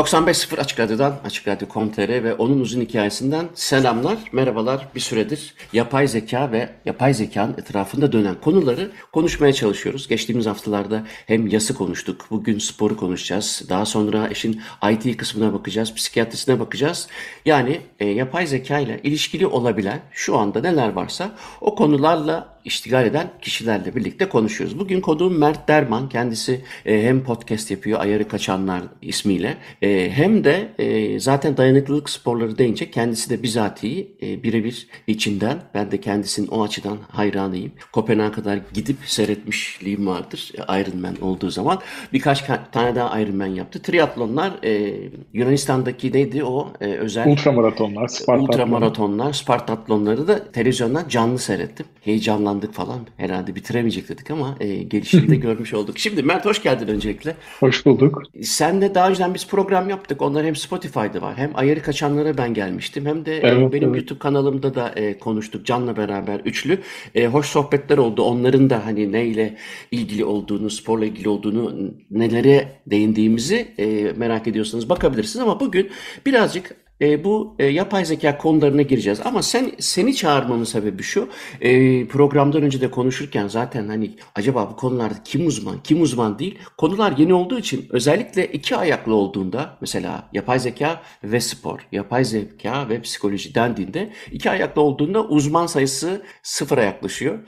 [0.00, 4.88] 95.0 Açık Radyo'dan, Açık Radyo.com.tr ve onun uzun hikayesinden selamlar, merhabalar.
[4.94, 10.08] Bir süredir yapay zeka ve yapay zekanın etrafında dönen konuları konuşmaya çalışıyoruz.
[10.08, 13.62] Geçtiğimiz haftalarda hem yası konuştuk, bugün sporu konuşacağız.
[13.68, 17.08] Daha sonra işin IT kısmına bakacağız, psikiyatrisine bakacağız.
[17.44, 21.30] Yani e, yapay zeka ile ilişkili olabilen şu anda neler varsa
[21.60, 24.78] o konularla iştigal eden kişilerle birlikte konuşuyoruz.
[24.78, 26.08] Bugün konuğum Mert Derman.
[26.08, 32.58] Kendisi e, hem podcast yapıyor Ayarı Kaçanlar ismiyle e, hem de e, zaten dayanıklılık sporları
[32.58, 35.58] deyince kendisi de bizatihi e, birebir içinden.
[35.74, 37.72] Ben de kendisinin o açıdan hayranıyım.
[37.92, 41.78] Kopenhag'a kadar gidip seyretmişliğim vardır Ironman olduğu zaman.
[42.12, 43.82] Birkaç tane daha Ironman yaptı.
[43.82, 44.94] Triatlonlar e,
[45.32, 47.26] Yunanistan'daki neydi o e, özel?
[47.26, 48.54] Ultramaratonlar, Spartatlonlar.
[48.54, 51.86] Ultramaratonlar, Spartatlonları da televizyondan canlı seyrettim.
[52.00, 53.00] Heyecanlı heyecanlandık falan.
[53.16, 55.98] Herhalde bitiremeyecek dedik ama e, gelişimi de görmüş olduk.
[55.98, 57.36] Şimdi Mert hoş geldin öncelikle.
[57.60, 58.22] Hoş bulduk.
[58.42, 60.22] Sen de daha önceden biz program yaptık.
[60.22, 61.36] Onlar hem Spotify'da var.
[61.36, 63.06] Hem Ayarı Kaçanlara ben gelmiştim.
[63.06, 63.96] Hem de e, evet, benim evet.
[63.96, 65.66] YouTube kanalımda da e, konuştuk.
[65.66, 66.78] Can'la beraber üçlü.
[67.14, 68.22] E, hoş sohbetler oldu.
[68.22, 69.56] Onların da hani neyle
[69.90, 75.42] ilgili olduğunu, sporla ilgili olduğunu, nelere değindiğimizi e, merak ediyorsanız bakabilirsiniz.
[75.42, 75.90] Ama bugün
[76.26, 79.20] birazcık e, bu e, yapay zeka konularına gireceğiz.
[79.24, 81.28] Ama sen seni çağırmamın sebebi şu.
[81.60, 86.58] E, programdan önce de konuşurken zaten hani acaba bu konularda kim uzman, kim uzman değil.
[86.78, 92.88] Konular yeni olduğu için özellikle iki ayaklı olduğunda mesela yapay zeka ve spor, yapay zeka
[92.88, 97.38] ve psikoloji dendiğinde iki ayaklı olduğunda uzman sayısı sıfıra yaklaşıyor.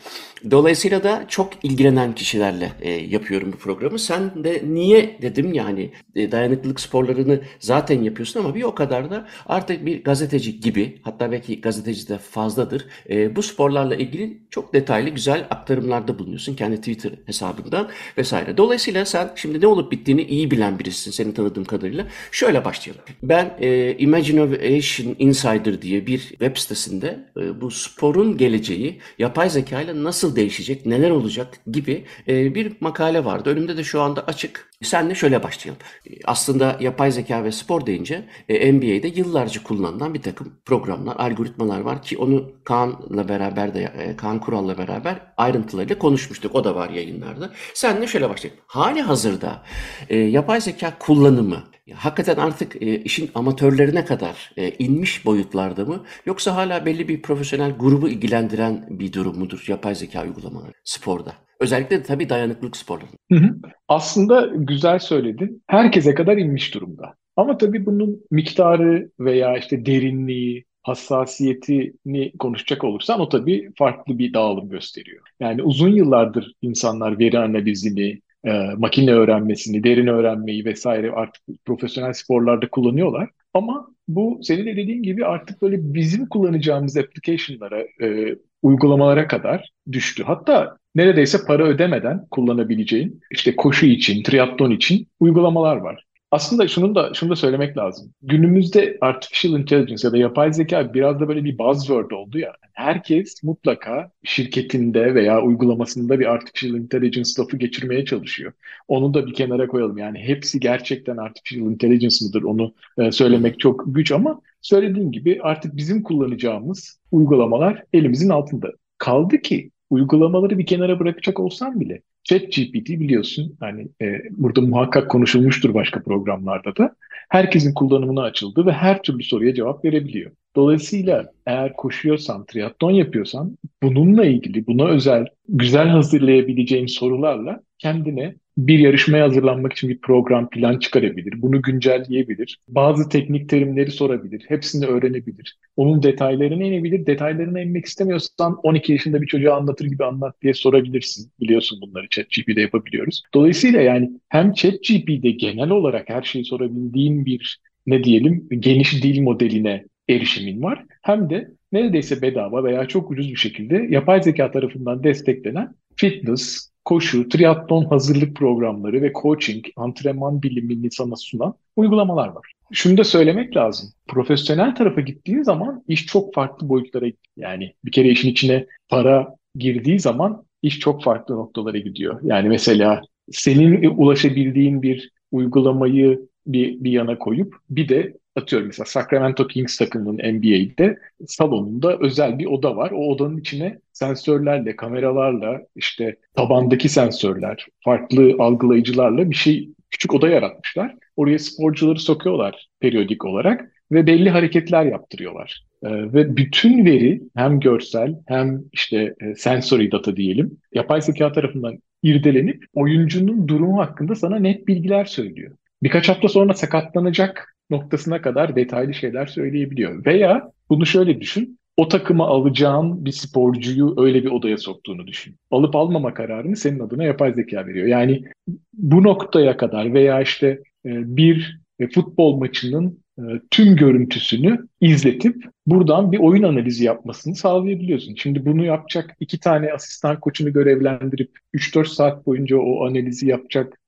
[0.51, 3.99] Dolayısıyla da çok ilgilenen kişilerle e, yapıyorum bu programı.
[3.99, 9.27] Sen de niye dedim yani e, dayanıklılık sporlarını zaten yapıyorsun ama bir o kadar da
[9.47, 12.87] artık bir gazeteci gibi hatta belki gazeteci de fazladır.
[13.11, 17.89] E, bu sporlarla ilgili çok detaylı güzel aktarımlarda bulunuyorsun kendi Twitter hesabından
[18.19, 18.57] vesaire.
[18.57, 22.07] Dolayısıyla sen şimdi ne olup bittiğini iyi bilen birisin seni tanıdığım kadarıyla.
[22.31, 23.03] Şöyle başlayalım.
[23.23, 30.05] Ben e, Imagination Insider diye bir web sitesinde e, bu sporun geleceği yapay zeka ile
[30.05, 33.51] nasıl değişecek, neler olacak gibi e, bir makale vardı.
[33.51, 34.73] Önümde de şu anda açık.
[34.83, 35.83] Senle şöyle başlayalım.
[36.25, 42.03] Aslında yapay zeka ve spor deyince e, NBA'de yıllarca kullanılan bir takım programlar, algoritmalar var
[42.03, 46.55] ki onu Kaan'la beraber de e, Kaan Kural'la beraber ayrıntılarıyla konuşmuştuk.
[46.55, 47.51] O da var yayınlarda.
[47.75, 48.61] Senle şöyle başlayalım.
[48.67, 49.63] Hali hazırda
[50.09, 51.63] e, yapay zeka kullanımı
[51.95, 57.73] hakikaten artık e, işin amatörlerine kadar e, inmiş boyutlarda mı yoksa hala belli bir profesyonel
[57.73, 61.33] grubu ilgilendiren bir durum mudur yapay zeka uygulamaları sporda?
[61.61, 63.11] Özellikle de tabii dayanıklılık sporları.
[63.33, 63.55] Hı hı.
[63.89, 65.63] Aslında güzel söyledin.
[65.67, 67.15] Herkese kadar inmiş durumda.
[67.37, 74.69] Ama tabii bunun miktarı veya işte derinliği, hassasiyetini konuşacak olursan o tabii farklı bir dağılım
[74.69, 75.23] gösteriyor.
[75.41, 82.69] Yani uzun yıllardır insanlar veri analizini, e, makine öğrenmesini, derin öğrenmeyi vesaire artık profesyonel sporlarda
[82.69, 83.31] kullanıyorlar.
[83.55, 90.23] Ama bu senin de dediğin gibi artık böyle bizim kullanacağımız application'lara, e, uygulamalara kadar düştü.
[90.23, 96.05] Hatta neredeyse para ödemeden kullanabileceğin işte koşu için, triatlon için uygulamalar var.
[96.33, 98.15] Aslında şunu da şunu da söylemek lazım.
[98.23, 102.53] Günümüzde artificial intelligence ya da yapay zeka biraz da böyle bir buzzword oldu ya.
[102.73, 108.53] Herkes mutlaka şirketinde veya uygulamasında bir artificial intelligence lafı geçirmeye çalışıyor.
[108.89, 109.99] Onu da bir kenara koyalım.
[109.99, 115.77] Yani hepsi gerçekten artificial intelligence mıdır onu e, söylemek çok güç ama söylediğim gibi artık
[115.77, 118.69] bizim kullanacağımız uygulamalar elimizin altında.
[118.99, 125.75] Kaldı ki uygulamaları bir kenara bırakacak olsam bile ChatGPT biliyorsun hani e, burada muhakkak konuşulmuştur
[125.75, 126.97] başka programlarda da
[127.29, 130.31] herkesin kullanımına açıldı ve her türlü soruya cevap verebiliyor.
[130.57, 139.25] Dolayısıyla eğer koşuyorsan, triatlon yapıyorsan bununla ilgili, buna özel, güzel hazırlayabileceğin sorularla kendine bir yarışmaya
[139.25, 141.43] hazırlanmak için bir program plan çıkarabilir.
[141.43, 142.59] Bunu güncelleyebilir.
[142.69, 144.45] Bazı teknik terimleri sorabilir.
[144.49, 145.59] Hepsini öğrenebilir.
[145.77, 147.07] Onun detaylarını inebilir.
[147.07, 151.33] Detaylarını inmek istemiyorsan 12 yaşında bir çocuğa anlatır gibi anlat diye sorabilirsin.
[151.41, 153.23] Biliyorsun bunları ChatGPT'de yapabiliyoruz.
[153.35, 159.85] Dolayısıyla yani hem ChatGPT'de genel olarak her şeyi sorabildiğin bir ne diyelim geniş dil modeline
[160.09, 165.75] erişimin var hem de neredeyse bedava veya çok ucuz bir şekilde yapay zeka tarafından desteklenen
[165.97, 172.53] fitness, koşu, triatlon hazırlık programları ve coaching, antrenman bilimini sana sunan uygulamalar var.
[172.73, 173.89] Şunu da söylemek lazım.
[174.09, 177.23] Profesyonel tarafa gittiğin zaman iş çok farklı boyutlara gidiyor.
[177.37, 182.21] Yani bir kere işin içine para girdiği zaman iş çok farklı noktalara gidiyor.
[182.23, 183.01] Yani mesela
[183.31, 190.35] senin ulaşabildiğin bir uygulamayı bir, bir yana koyup bir de atıyorum mesela Sacramento Kings takımının
[190.35, 192.91] NBA'de salonunda özel bir oda var.
[192.91, 200.95] O odanın içine sensörlerle, kameralarla, işte tabandaki sensörler, farklı algılayıcılarla bir şey küçük oda yaratmışlar.
[201.17, 205.65] Oraya sporcuları sokuyorlar periyodik olarak ve belli hareketler yaptırıyorlar.
[205.85, 211.79] Ee, ve bütün veri hem görsel hem işte e, sensory data diyelim yapay zeka tarafından
[212.03, 215.57] irdelenip oyuncunun durumu hakkında sana net bilgiler söylüyor.
[215.83, 220.07] Birkaç hafta sonra sakatlanacak noktasına kadar detaylı şeyler söyleyebiliyor.
[220.07, 221.59] Veya bunu şöyle düşün.
[221.77, 225.37] O takımı alacağın bir sporcuyu öyle bir odaya soktuğunu düşün.
[225.51, 227.87] Alıp almama kararını senin adına yapay zeka veriyor.
[227.87, 228.25] Yani
[228.73, 230.47] bu noktaya kadar veya işte
[230.87, 238.15] e, bir e, futbol maçının e, tüm görüntüsünü izletip buradan bir oyun analizi yapmasını sağlayabiliyorsun.
[238.15, 243.27] Şimdi bunu yapacak iki tane asistan koçunu görevlendirip 3-4 saat boyunca o analizi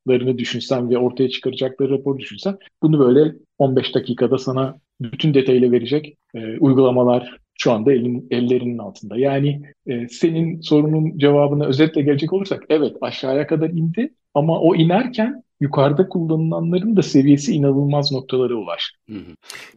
[0.06, 6.17] yapacaklarını düşünsen ve ortaya çıkaracakları raporu düşünsen bunu böyle 15 dakikada sana bütün detayıyla verecek
[6.35, 9.19] e, uygulamalar şu anda elin, ellerinin altında.
[9.19, 15.43] Yani e, senin sorunun cevabına özetle gelecek olursak evet aşağıya kadar indi ama o inerken
[15.61, 18.99] yukarıda kullanılanların da seviyesi inanılmaz noktalara ulaştı.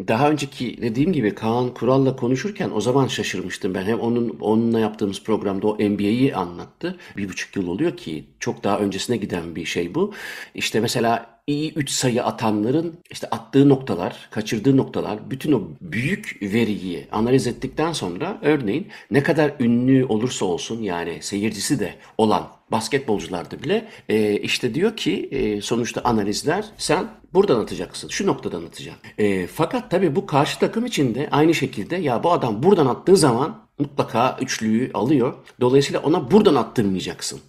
[0.07, 3.83] Daha önceki dediğim gibi Kaan Kural'la konuşurken o zaman şaşırmıştım ben.
[3.83, 6.97] Hem onun onunla yaptığımız programda o NBA'yi anlattı.
[7.17, 10.13] Bir buçuk yıl oluyor ki çok daha öncesine giden bir şey bu.
[10.55, 17.07] İşte mesela iyi 3 sayı atanların işte attığı noktalar, kaçırdığı noktalar, bütün o büyük veriyi
[17.11, 23.87] analiz ettikten sonra örneğin ne kadar ünlü olursa olsun yani seyircisi de olan basketbolcularda bile
[24.09, 28.09] e, işte diyor ki e, sonuçta analizler sen buradan atacaksın.
[28.09, 29.03] Şu noktadan atacaksın.
[29.17, 33.17] E, fakat tabii bu karşı takım için de aynı şekilde ya bu adam buradan attığı
[33.17, 35.33] zaman mutlaka üçlüyü alıyor.
[35.61, 37.39] Dolayısıyla ona buradan attırmayacaksın.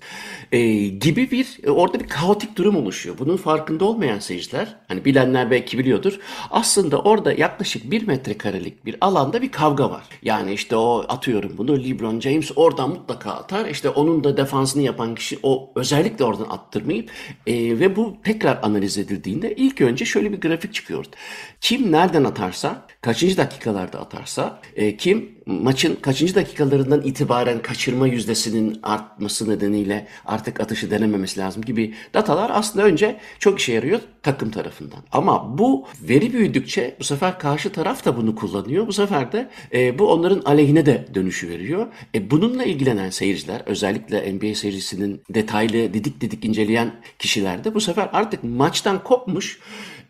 [0.52, 3.18] E, gibi bir e, orada bir kaotik durum oluşuyor.
[3.18, 6.18] Bunun farkında olmayan seyirciler hani bilenler belki biliyordur.
[6.50, 10.04] Aslında orada yaklaşık bir metrekarelik bir alanda bir kavga var.
[10.22, 13.66] Yani işte o atıyorum bunu LeBron James oradan mutlaka atar.
[13.66, 17.10] İşte onun da defansını yapan kişi o özellikle oradan attırmayıp
[17.46, 21.05] e, ve bu tekrar analiz edildiğinde ilk önce şöyle bir grafik çıkıyor.
[21.60, 29.50] Kim nereden atarsa, kaçıncı dakikalarda atarsa, e, kim maçın kaçıncı dakikalarından itibaren kaçırma yüzdesinin artması
[29.50, 34.98] nedeniyle artık atışı denememesi lazım gibi datalar aslında önce çok işe yarıyor takım tarafından.
[35.12, 38.86] Ama bu veri büyüdükçe bu sefer karşı taraf da bunu kullanıyor.
[38.86, 41.86] Bu sefer de e, bu onların aleyhine de dönüşü veriyor.
[42.14, 48.08] E, bununla ilgilenen seyirciler özellikle NBA seyircisinin detaylı didik didik inceleyen kişiler de bu sefer
[48.12, 49.58] artık maçtan kopmuş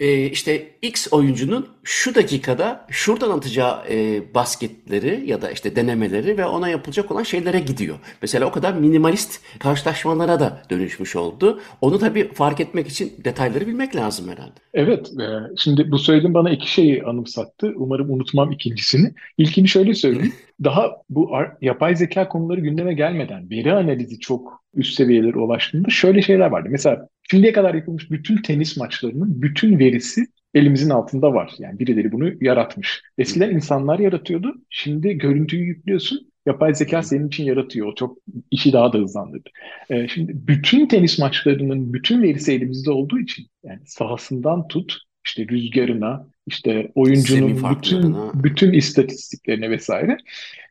[0.01, 6.45] e, işte X oyuncunun şu dakikada şuradan atacağı e, basketleri ya da işte denemeleri ve
[6.47, 7.99] ona yapılacak olan şeylere gidiyor.
[8.23, 11.61] Mesela o kadar minimalist karşılaşmalara da dönüşmüş oldu.
[11.81, 14.55] Onu tabii fark etmek için detayları bilmek lazım herhalde.
[14.75, 17.73] Evet, e, şimdi bu söylediğin bana iki şeyi anımsattı.
[17.77, 19.13] Umarım unutmam ikincisini.
[19.39, 20.33] İlkini şöyle söyleyeyim.
[20.65, 26.47] Daha bu yapay zeka konuları gündeme gelmeden veri analizi çok üst seviyelere ulaştığında şöyle şeyler
[26.47, 26.69] vardı.
[26.71, 31.55] Mesela şimdiye kadar yapılmış bütün tenis maçlarının bütün verisi elimizin altında var.
[31.59, 33.03] Yani birileri bunu yaratmış.
[33.19, 34.55] Eskiden insanlar yaratıyordu.
[34.71, 36.31] Şimdi görüntüyü yüklüyorsun.
[36.47, 37.87] Yapay zeka senin için yaratıyor.
[37.87, 38.19] O çok
[38.51, 39.51] işi daha da hızlandırdı.
[39.91, 46.27] Ee, şimdi bütün tenis maçlarının bütün verisi elimizde olduğu için yani sahasından tut işte rüzgarına,
[46.47, 50.17] işte oyuncunun bütün bütün istatistiklerine vesaire.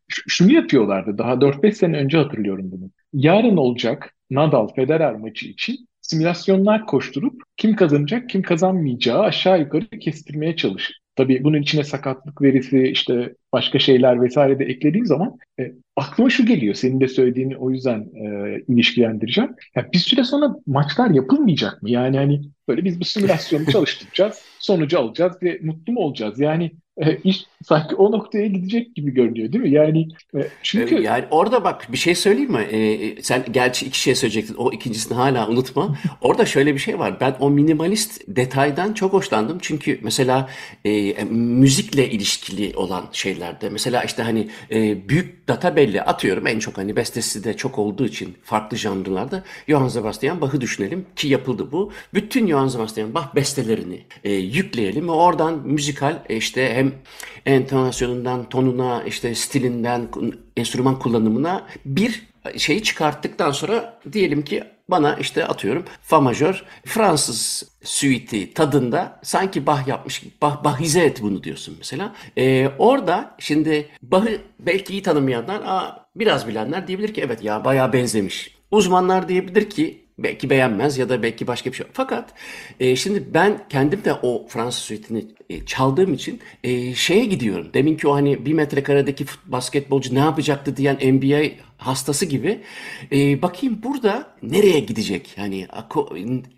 [0.07, 1.17] Ş- şunu yapıyorlardı.
[1.17, 2.91] Daha 4-5 sene önce hatırlıyorum bunu.
[3.13, 10.55] Yarın olacak Nadal Federer maçı için simülasyonlar koşturup kim kazanacak, kim kazanmayacağı aşağı yukarı kestirmeye
[10.55, 10.99] çalışır.
[11.15, 16.45] Tabii bunun içine sakatlık verisi, işte başka şeyler vesaire de eklediğim zaman e, aklıma şu
[16.45, 16.75] geliyor.
[16.75, 19.51] Senin de söylediğini o yüzden e, ilişkilendireceğim.
[19.75, 21.89] Ya bir süre sonra maçlar yapılmayacak mı?
[21.89, 26.39] Yani hani böyle biz bu simülasyonu çalıştıracağız, sonucu alacağız ve mutlu mu olacağız?
[26.39, 29.71] Yani e, iş sanki o noktaya gidecek gibi görünüyor değil mi?
[29.71, 32.61] Yani e, çünkü e, yani orada bak bir şey söyleyeyim mi?
[32.61, 34.55] E, sen gerçi iki şey söyleyecektin.
[34.55, 35.97] O ikincisini hala unutma.
[36.21, 37.19] orada şöyle bir şey var.
[37.19, 39.57] Ben o minimalist detaydan çok hoşlandım.
[39.61, 40.49] Çünkü mesela
[40.85, 46.77] e, müzikle ilişkili olan şeylerde mesela işte hani e, büyük data belli atıyorum en çok
[46.77, 51.91] hani bestesi de çok olduğu için farklı janrlarda Johann Sebastian Bach'ı düşünelim ki yapıldı bu.
[52.13, 58.49] Bütün Johann Sebastian Bach bestelerini e, yükleyelim ve oradan müzikal e, işte hem hem entonasyonundan,
[58.49, 60.07] tonuna, işte stilinden,
[60.57, 62.27] enstrüman kullanımına bir
[62.57, 69.87] şeyi çıkarttıktan sonra diyelim ki bana işte atıyorum fa majör Fransız suite'i tadında sanki Bach
[69.87, 72.15] yapmış gibi bah, bahize et bunu diyorsun mesela.
[72.37, 77.93] Ee, orada şimdi Bach'ı belki iyi tanımayanlar aa, biraz bilenler diyebilir ki evet ya bayağı
[77.93, 78.57] benzemiş.
[78.71, 81.87] Uzmanlar diyebilir ki belki beğenmez ya da belki başka bir şey.
[81.93, 82.33] Fakat
[82.79, 87.67] e, şimdi ben kendim de o Fransız suite'ini e, çaldığım için e, şeye gidiyorum.
[87.73, 91.41] Deminki o hani bir metrekaredeki basketbolcu ne yapacaktı diyen NBA
[91.77, 92.61] hastası gibi
[93.11, 95.37] e, bakayım burada nereye gidecek?
[95.37, 95.67] Yani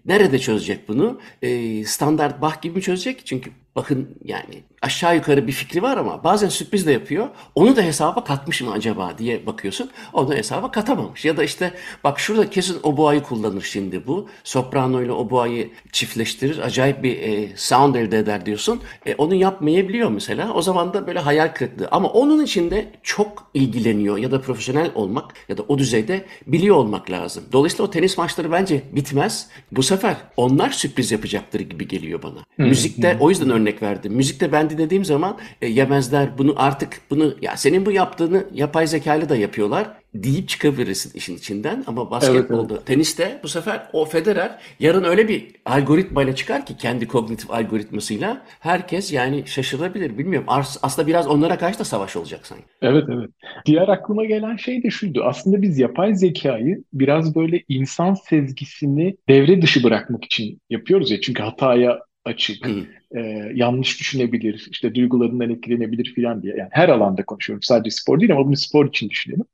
[0.05, 1.19] nerede çözecek bunu?
[1.41, 3.25] E, standart Bach gibi mi çözecek?
[3.25, 7.27] Çünkü bakın yani aşağı yukarı bir fikri var ama bazen sürpriz de yapıyor.
[7.55, 9.89] Onu da hesaba katmış mı acaba diye bakıyorsun.
[10.13, 11.25] Onu hesaba katamamış.
[11.25, 14.29] Ya da işte bak şurada kesin oboayı kullanır şimdi bu.
[14.43, 16.57] Soprano ile oboayı çiftleştirir.
[16.57, 18.78] Acayip bir e, sound elde eder diyorsun.
[19.05, 20.53] E, onu yapmayabiliyor mesela.
[20.53, 21.87] O zaman da böyle hayal kırıklığı.
[21.91, 27.11] Ama onun içinde çok ilgileniyor ya da profesyonel olmak ya da o düzeyde biliyor olmak
[27.11, 27.43] lazım.
[27.51, 29.47] Dolayısıyla o tenis maçları bence bitmez.
[29.71, 32.39] Bu sefer onlar sürpriz yapacaktır gibi geliyor bana.
[32.57, 34.13] Hı, Müzikte o yüzden örnek verdim.
[34.13, 39.29] Müzikte ben dinlediğim zaman e, yemezler bunu artık bunu ya senin bu yaptığını yapay zekayla
[39.29, 42.85] da yapıyorlar deyip çıkabilirsin işin içinden ama basketbolda, evet, evet.
[42.85, 49.13] teniste bu sefer o Federer yarın öyle bir algoritmayla çıkar ki kendi kognitif algoritmasıyla herkes
[49.13, 50.47] yani şaşırabilir bilmiyorum.
[50.81, 52.63] Aslında biraz onlara karşı da savaş olacak sanki.
[52.81, 53.29] Evet evet.
[53.65, 55.23] Diğer aklıma gelen şey de şuydu.
[55.23, 61.21] Aslında biz yapay zekayı biraz böyle insan sezgisini devre dışı bırakmak için yapıyoruz ya.
[61.21, 62.67] Çünkü hataya açık,
[63.15, 66.55] e, yanlış düşünebilir, işte duygularından etkilenebilir filan diye.
[66.57, 67.63] Yani her alanda konuşuyorum.
[67.63, 69.45] Sadece spor değil ama bunu spor için düşünelim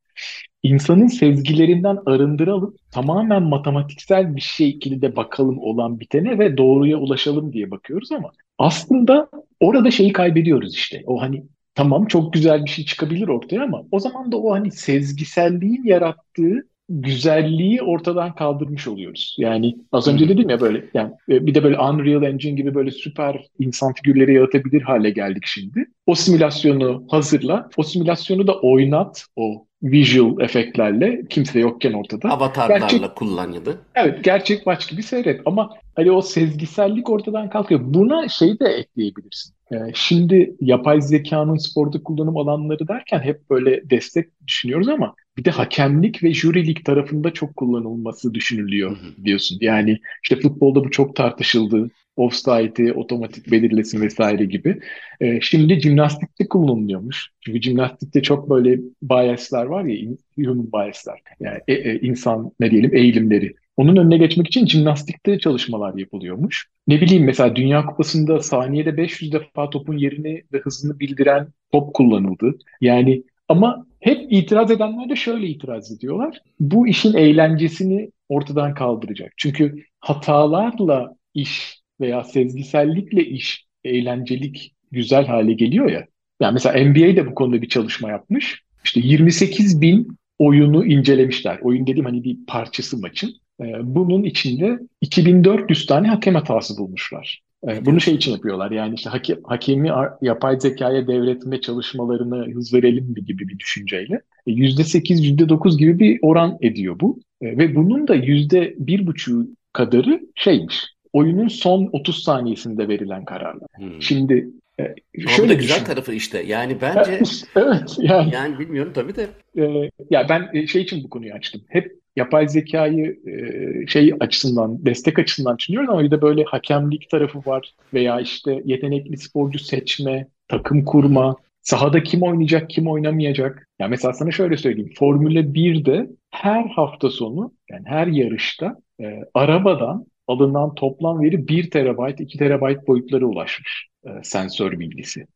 [0.64, 8.12] insanın sezgilerinden arındıralım, tamamen matematiksel bir şekilde bakalım olan bitene ve doğruya ulaşalım diye bakıyoruz
[8.12, 9.30] ama aslında
[9.60, 11.04] orada şeyi kaybediyoruz işte.
[11.06, 11.44] O hani
[11.76, 16.68] tamam çok güzel bir şey çıkabilir ortaya ama o zaman da o hani sezgiselliğin yarattığı
[16.90, 19.36] güzelliği ortadan kaldırmış oluyoruz.
[19.40, 22.92] Yani az önce dedim ya böyle yani e, bir de böyle Unreal Engine gibi böyle
[22.92, 25.86] süper insan figürleri yaratabilir hale geldik şimdi.
[26.06, 32.30] O simülasyonu hazırla, o simülasyonu da oynat o visual efektlerle kimse yokken ortada.
[32.30, 33.82] Avatarlarla gerçek, kullanıldı.
[33.96, 37.82] Evet gerçek maç gibi seyret ama hani o sezgisellik ortadan kalkıyor.
[37.84, 39.56] Buna şey de ekleyebilirsin.
[39.72, 45.52] Ee, şimdi yapay zekanın sporda kullanım alanları derken hep böyle destek düşünüyoruz ama bir de
[45.52, 49.58] hakemlik ve jürilik tarafında çok kullanılması düşünülüyor diyorsun.
[49.62, 54.80] Yani işte futbolda bu çok tartışıldı offside'i otomatik belirlesin vesaire gibi.
[55.22, 57.30] E, şimdi jimnastikte kullanılıyormuş.
[57.42, 61.22] Çünkü jimnastikte çok böyle biaslar var ya, human biaslar.
[61.40, 63.54] Yani e, e, insan ne diyelim eğilimleri.
[63.78, 66.68] Onun önüne geçmek için jimnastikte çalışmalar yapılıyormuş.
[66.88, 72.58] Ne bileyim mesela Dünya Kupası'nda saniyede 500 defa topun yerini ve hızını bildiren top kullanıldı.
[72.82, 76.42] Yani ama hep itiraz edenler de şöyle itiraz ediyorlar.
[76.60, 79.34] Bu işin eğlencesini ortadan kaldıracak.
[79.38, 86.08] Çünkü hatalarla iş veya sezgisellikle iş eğlencelik, güzel hale geliyor ya.
[86.40, 88.64] Yani mesela NBA de bu konuda bir çalışma yapmış.
[88.84, 90.08] İşte 28 bin
[90.40, 91.60] oyunu incelemişler.
[91.62, 93.34] Oyun dediğim hani bir parçası maçın.
[93.62, 97.42] Ee, bunun içinde 2400 tane hakem hatası bulmuşlar.
[97.68, 103.16] Ee, bunu şey için yapıyorlar yani işte hake, hakemi yapay zekaya devretme çalışmalarını hız verelim
[103.16, 104.22] gibi bir düşünceyle.
[104.48, 107.20] %8, %9 gibi bir oran ediyor bu.
[107.42, 113.68] Ee, ve bunun da %1,5 kadarı şeymiş oyunun son 30 saniyesinde verilen kararlar.
[113.78, 114.02] Hmm.
[114.02, 114.96] Şimdi e,
[115.28, 115.86] şöyle da güzel düşün.
[115.86, 116.44] tarafı işte.
[116.44, 117.20] Yani bence
[117.56, 119.28] evet yani yani bilmiyorum tabii de.
[119.58, 121.62] E, ya ben e, şey için bu konuyu açtım.
[121.70, 127.40] Hep yapay zekayı e, şey açısından, destek açısından düşünüyoruz ama bir de böyle hakemlik tarafı
[127.46, 133.68] var veya işte yetenekli sporcu seçme, takım kurma, sahada kim oynayacak, kim oynamayacak.
[133.80, 134.94] Ya mesela sana şöyle söyleyeyim.
[134.98, 142.20] Formula 1'de her hafta sonu yani her yarışta e, arabadan alınan toplam veri 1 terabayt,
[142.20, 145.28] 2 terabayt boyutlara ulaşmış e, sensör bilgisi.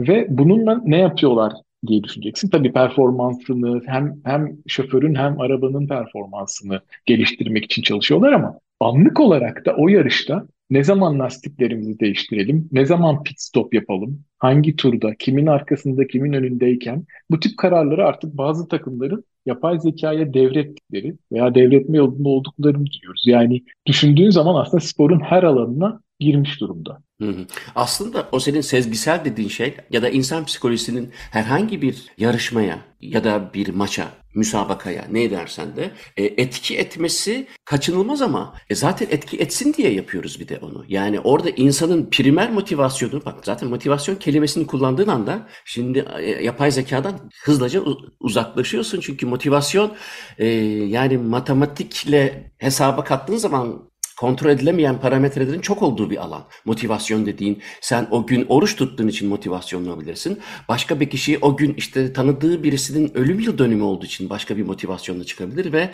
[0.00, 1.52] Ve bununla ne yapıyorlar
[1.86, 2.50] diye düşüneceksin.
[2.50, 9.74] Tabii performansını hem hem şoförün hem arabanın performansını geliştirmek için çalışıyorlar ama anlık olarak da
[9.76, 16.06] o yarışta ne zaman lastiklerimizi değiştirelim, ne zaman pit stop yapalım, hangi turda, kimin arkasında,
[16.06, 17.06] kimin önündeyken?
[17.30, 23.22] Bu tip kararları artık bazı takımların yapay zekaya devrettikleri veya devretme yolunda olduklarını biliyoruz.
[23.26, 27.02] Yani düşündüğün zaman aslında sporun her alanına girmiş durumda.
[27.74, 33.50] Aslında o senin sezgisel dediğin şey ya da insan psikolojisinin herhangi bir yarışmaya ya da
[33.54, 39.74] bir maça, müsabakaya ne dersen de e, etki etmesi kaçınılmaz ama e, zaten etki etsin
[39.74, 40.84] diye yapıyoruz bir de onu.
[40.88, 47.30] Yani orada insanın primer motivasyonu bak zaten motivasyon kelimesini kullandığın anda şimdi e, yapay zekadan
[47.44, 47.82] hızlıca
[48.20, 49.92] uzaklaşıyorsun çünkü motivasyon
[50.88, 56.44] yani matematikle hesaba kattığın zaman kontrol edilemeyen parametrelerin çok olduğu bir alan.
[56.64, 60.40] Motivasyon dediğin sen o gün oruç tuttuğun için motivasyonlu olabilirsin.
[60.68, 64.62] Başka bir kişi o gün işte tanıdığı birisinin ölüm yıl dönümü olduğu için başka bir
[64.62, 65.90] motivasyonla çıkabilir ve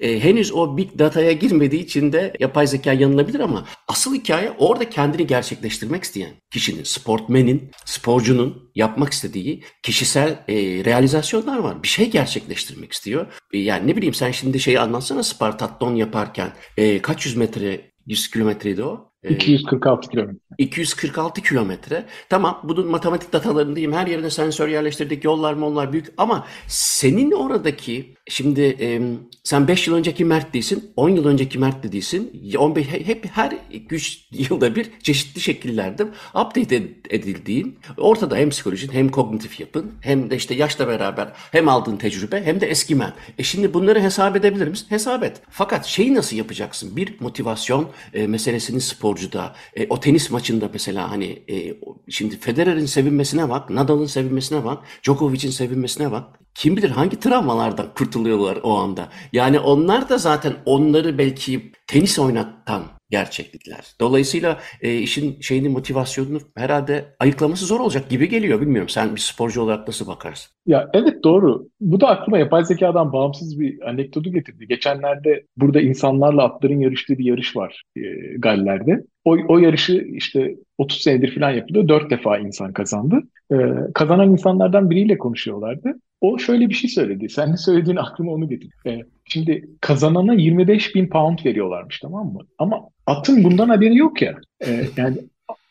[0.00, 4.90] e, henüz o big data'ya girmediği için de yapay zeka yanılabilir ama asıl hikaye orada
[4.90, 11.82] kendini gerçekleştirmek isteyen kişinin, sportmenin, sporcunun yapmak istediği kişisel e, realizasyonlar var.
[11.82, 13.26] Bir şey gerçekleştirmek istiyor.
[13.52, 18.30] E, yani ne bileyim sen şimdi şeyi anlatsana Spartathlon yaparken e, kaç yüz metre 100
[18.30, 19.11] kilometreydi o.
[19.30, 20.38] 246 kilometre.
[20.58, 22.04] 246 kilometre.
[22.28, 23.92] Tamam bunun matematik datalarındayım.
[23.92, 25.24] Her yerine sensör yerleştirdik.
[25.24, 26.06] Yollar mı onlar büyük.
[26.16, 29.00] Ama senin oradaki şimdi e,
[29.44, 30.92] sen 5 yıl önceki Mert değilsin.
[30.96, 32.52] 10 yıl önceki Mert de değilsin.
[32.58, 33.52] 15, hep her
[33.90, 36.02] 3 yılda bir çeşitli şekillerde
[36.34, 41.96] update edildiğin ortada hem psikolojin hem kognitif yapın hem de işte yaşla beraber hem aldığın
[41.96, 43.12] tecrübe hem de eskimen.
[43.38, 44.86] E şimdi bunları hesap edebilir misin?
[44.88, 45.42] Hesap et.
[45.50, 46.96] Fakat şeyi nasıl yapacaksın?
[46.96, 48.80] Bir motivasyon e, meselesini
[49.12, 51.74] sporcuda e, o tenis maçı maçında mesela hani e,
[52.08, 56.38] şimdi Federer'in sevinmesine bak, Nadal'ın sevinmesine bak, Djokovic'in sevinmesine bak.
[56.54, 59.08] Kim bilir hangi travmalardan kurtuluyorlar o anda.
[59.32, 63.94] Yani onlar da zaten onları belki tenis oynatan gerçeklikler.
[64.00, 68.60] Dolayısıyla e, işin şeyini motivasyonunu herhalde ayıklaması zor olacak gibi geliyor.
[68.60, 70.52] Bilmiyorum sen bir sporcu olarak nasıl bakarsın?
[70.66, 71.68] Ya evet doğru.
[71.80, 74.68] Bu da aklıma yapay zekadan bağımsız bir anekdotu getirdi.
[74.68, 78.00] Geçenlerde burada insanlarla atların yarıştığı bir yarış var e,
[78.38, 79.04] Galler'de.
[79.24, 81.88] O, o yarışı işte 30 senedir falan yapılıyor.
[81.88, 83.22] 4 defa insan kazandı.
[83.52, 83.56] E,
[83.94, 85.94] kazanan insanlardan biriyle konuşuyorlardı.
[86.20, 87.28] O şöyle bir şey söyledi.
[87.28, 88.74] Sen de söylediğin aklıma onu getirdi.
[88.86, 92.40] E, şimdi kazanana 25 bin pound veriyorlarmış tamam mı?
[92.58, 94.34] Ama atın bundan haberi yok ya.
[94.66, 95.16] E, yani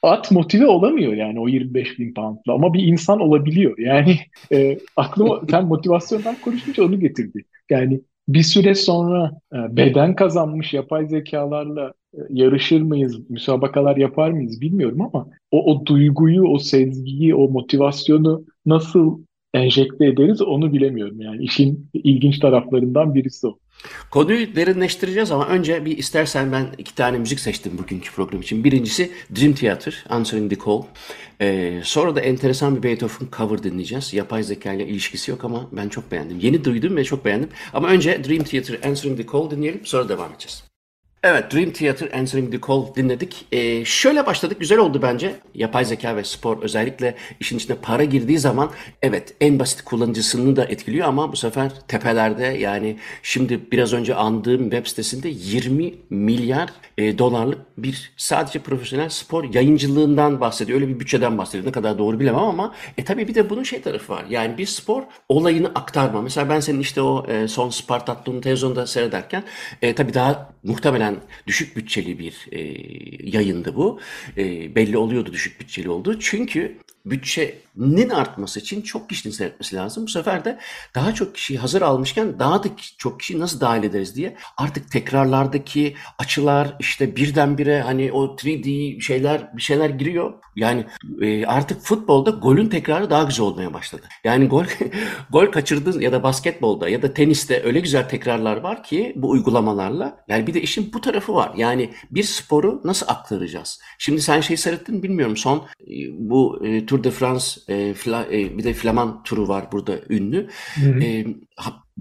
[0.04, 3.78] at motive olamıyor yani o 25 bin poundla ama bir insan olabiliyor.
[3.78, 4.18] Yani
[4.52, 7.46] e, aklıma sen motivasyondan konuşunca onu getirdi.
[7.70, 14.62] Yani bir süre sonra e, beden kazanmış yapay zekalarla e, yarışır mıyız, müsabakalar yapar mıyız
[14.62, 19.20] bilmiyorum ama o, o duyguyu, o sezgiyi, o motivasyonu nasıl
[19.54, 21.22] enjekte ederiz onu bilemiyorum.
[21.22, 23.58] Yani işin ilginç taraflarından birisi o.
[24.12, 28.64] Konuyu derinleştireceğiz ama önce bir istersen ben iki tane müzik seçtim bugünkü program için.
[28.64, 30.82] Birincisi Dream Theater, Answering the Call.
[31.42, 34.14] Ee, sonra da enteresan bir Beethoven cover dinleyeceğiz.
[34.14, 36.40] Yapay zeka ile ilişkisi yok ama ben çok beğendim.
[36.40, 37.50] Yeni duydum ve çok beğendim.
[37.74, 40.71] Ama önce Dream Theater, Answering the Call dinleyelim sonra devam edeceğiz.
[41.24, 43.46] Evet, Dream Theater Answering the Call dinledik.
[43.52, 45.36] Ee, şöyle başladık, güzel oldu bence.
[45.56, 50.66] Yapay zeka ve spor özellikle işin içine para girdiği zaman evet en basit kullanıcısını da
[50.66, 57.18] etkiliyor ama bu sefer tepelerde yani şimdi biraz önce andığım web sitesinde 20 milyar e,
[57.18, 60.82] dolarlık bir sadece profesyonel spor yayıncılığından bahsediyor.
[60.82, 61.66] Öyle bir bütçeden bahsediyor.
[61.66, 64.26] Ne kadar doğru bilemem ama e tabii bir de bunun şey tarafı var.
[64.30, 66.22] Yani bir spor olayını aktarma.
[66.22, 69.44] Mesela ben senin işte o e, son Spartathlon televizyonda seyrederken
[69.82, 72.60] e, tabii daha muhtemelen zaten düşük bütçeli bir e,
[73.38, 74.00] yayındı bu.
[74.38, 76.20] E, belli oluyordu düşük bütçeli olduğu.
[76.20, 80.04] Çünkü bütçenin artması için çok kişinin seyretmesi lazım.
[80.04, 80.60] Bu sefer de
[80.96, 85.96] daha çok kişiyi hazır almışken daha da çok kişiyi nasıl dahil ederiz diye artık tekrarlardaki
[86.18, 90.34] açılar işte birdenbire hani o 3D şeyler bir şeyler giriyor.
[90.56, 90.86] Yani
[91.22, 94.06] e, artık futbolda golün tekrarı daha güzel olmaya başladı.
[94.24, 94.66] Yani gol
[95.32, 100.24] gol kaçırdığın ya da basketbolda ya da teniste öyle güzel tekrarlar var ki bu uygulamalarla.
[100.28, 101.52] Yani bir de işin bu tarafı var.
[101.58, 103.80] Yani bir sporu nasıl aktaracağız?
[103.98, 108.58] Şimdi sen şey seyrettin bilmiyorum son e, bu e, Tour de France e, fla, e,
[108.58, 110.50] bir de Flaman turu var burada ünlü.
[110.76, 111.04] Hı hı.
[111.04, 111.26] E,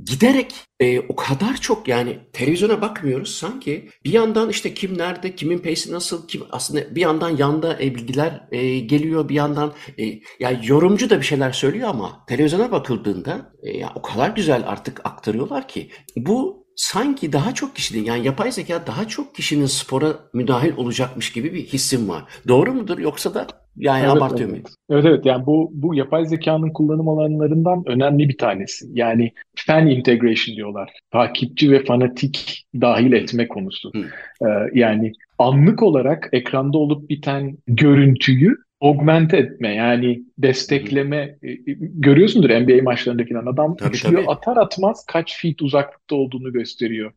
[0.04, 5.58] giderek e, o kadar çok yani televizyona bakmıyoruz sanki bir yandan işte kim nerede kimin
[5.58, 10.04] pace'i nasıl kim aslında bir yandan yanda e, bilgiler e, geliyor bir yandan e,
[10.40, 15.00] yani yorumcu da bir şeyler söylüyor ama televizyona bakıldığında e, ya o kadar güzel artık
[15.06, 20.76] aktarıyorlar ki bu sanki daha çok kişinin yani yapay zeka daha çok kişinin spora müdahil
[20.76, 22.24] olacakmış gibi bir hissim var.
[22.48, 23.46] Doğru mudur yoksa da
[23.80, 24.50] yani evet, abartıyor evet.
[24.50, 24.64] muyum?
[24.90, 28.86] Evet evet yani bu bu yapay zekanın kullanım alanlarından önemli bir tanesi.
[28.92, 30.92] Yani fan integration diyorlar.
[31.10, 33.92] Takipçi ve fanatik dahil etme konusu.
[33.96, 42.50] Ee, yani anlık olarak ekranda olup biten görüntüyü augment etme yani destekleme e, e, görüyorsundur
[42.50, 47.12] NBA maçlarındaki adam tabii, üçlüyü atar atmaz kaç feet uzaklıkta olduğunu gösteriyor.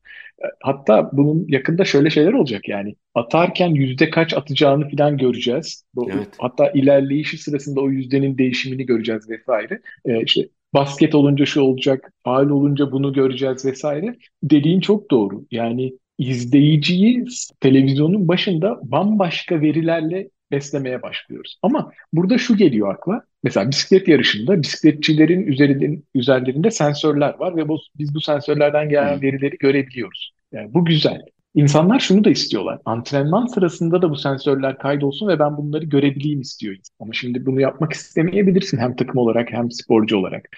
[0.61, 5.85] Hatta bunun yakında şöyle şeyler olacak yani atarken yüzde kaç atacağını falan göreceğiz.
[6.07, 6.27] Evet.
[6.37, 9.81] Hatta ilerleyişi sırasında o yüzdenin değişimini göreceğiz vesaire.
[10.05, 14.15] Ee, işte basket olunca şu olacak, faal olunca bunu göreceğiz vesaire.
[14.43, 15.45] Dediğin çok doğru.
[15.51, 17.25] Yani izleyiciyi
[17.59, 21.59] televizyonun başında bambaşka verilerle beslemeye başlıyoruz.
[21.61, 23.21] Ama burada şu geliyor akla.
[23.43, 29.57] Mesela bisiklet yarışında bisikletçilerin üzerinde, üzerlerinde sensörler var ve bu, biz bu sensörlerden gelen verileri
[29.57, 30.32] görebiliyoruz.
[30.53, 31.21] Yani bu güzel.
[31.55, 32.79] İnsanlar şunu da istiyorlar.
[32.85, 36.75] Antrenman sırasında da bu sensörler kaydolsun ve ben bunları görebileyim istiyor.
[36.99, 40.49] Ama şimdi bunu yapmak istemeyebilirsin hem takım olarak hem sporcu olarak.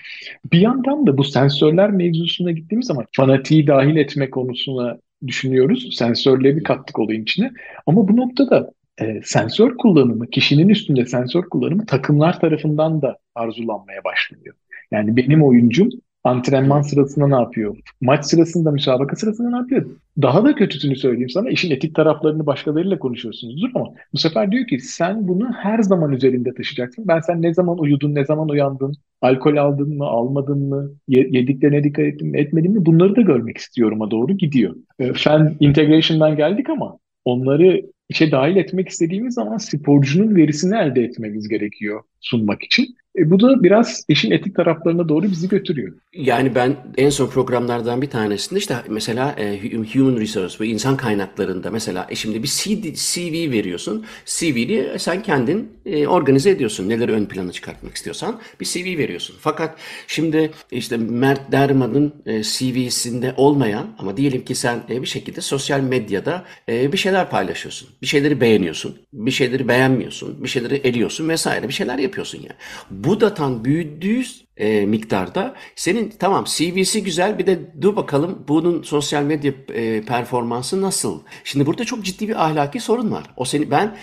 [0.52, 5.96] Bir yandan da bu sensörler mevzusuna gittiğimiz zaman fanatiği dahil etme konusuna düşünüyoruz.
[5.96, 7.52] Sensörleri kattık olayın içine.
[7.86, 14.56] Ama bu noktada e, sensör kullanımı, kişinin üstünde sensör kullanımı takımlar tarafından da arzulanmaya başlıyor.
[14.92, 15.90] Yani benim oyuncum
[16.26, 17.78] antrenman sırasında ne yapıyor?
[18.02, 19.86] Maç sırasında, müsabaka sırasında ne yapıyor?
[20.22, 21.50] Daha da kötüsünü söyleyeyim sana.
[21.50, 26.54] İşin etik taraflarını başkalarıyla konuşuyorsunuzdur ama bu sefer diyor ki sen bunu her zaman üzerinde
[26.54, 27.08] taşıyacaksın.
[27.08, 32.06] Ben sen ne zaman uyudun, ne zaman uyandın, alkol aldın mı, almadın mı, yediklerine dikkat
[32.06, 34.76] ettin mi, etmedin mi bunları da görmek istiyorum'a doğru gidiyor.
[35.00, 41.48] E, fen integration'dan geldik ama onları işe dahil etmek istediğimiz zaman sporcunun verisini elde etmemiz
[41.48, 42.96] gerekiyor sunmak için.
[43.18, 45.94] E, bu da biraz işin etik taraflarına doğru bizi götürüyor.
[46.14, 49.60] Yani ben en son programlardan bir tanesinde işte mesela e,
[49.94, 54.06] Human Resource ve insan kaynaklarında mesela e, şimdi bir CD, CV veriyorsun.
[54.26, 56.90] CV'ni sen kendin e, organize ediyorsun.
[56.90, 59.36] Neleri ön plana çıkartmak istiyorsan bir CV veriyorsun.
[59.40, 65.42] Fakat şimdi işte Mert Derman'ın e, CV'sinde olmayan ama diyelim ki sen e, bir şekilde
[65.42, 67.90] sosyal medyada e, bir şeyler paylaşıyorsun.
[68.02, 68.98] Bir şeyleri beğeniyorsun.
[69.14, 70.44] Bir şeyleri beğenmiyorsun.
[70.44, 72.56] Bir şeyleri eliyorsun vesaire bir şeyler yapıyorsun yani.
[72.90, 74.24] Bu da tam büyüdüğü
[74.58, 80.82] e, miktarda senin tamam CV'si güzel bir de dur bakalım bunun sosyal medya e, performansı
[80.82, 81.22] nasıl?
[81.44, 83.24] Şimdi burada çok ciddi bir ahlaki sorun var.
[83.38, 83.98] O seni ben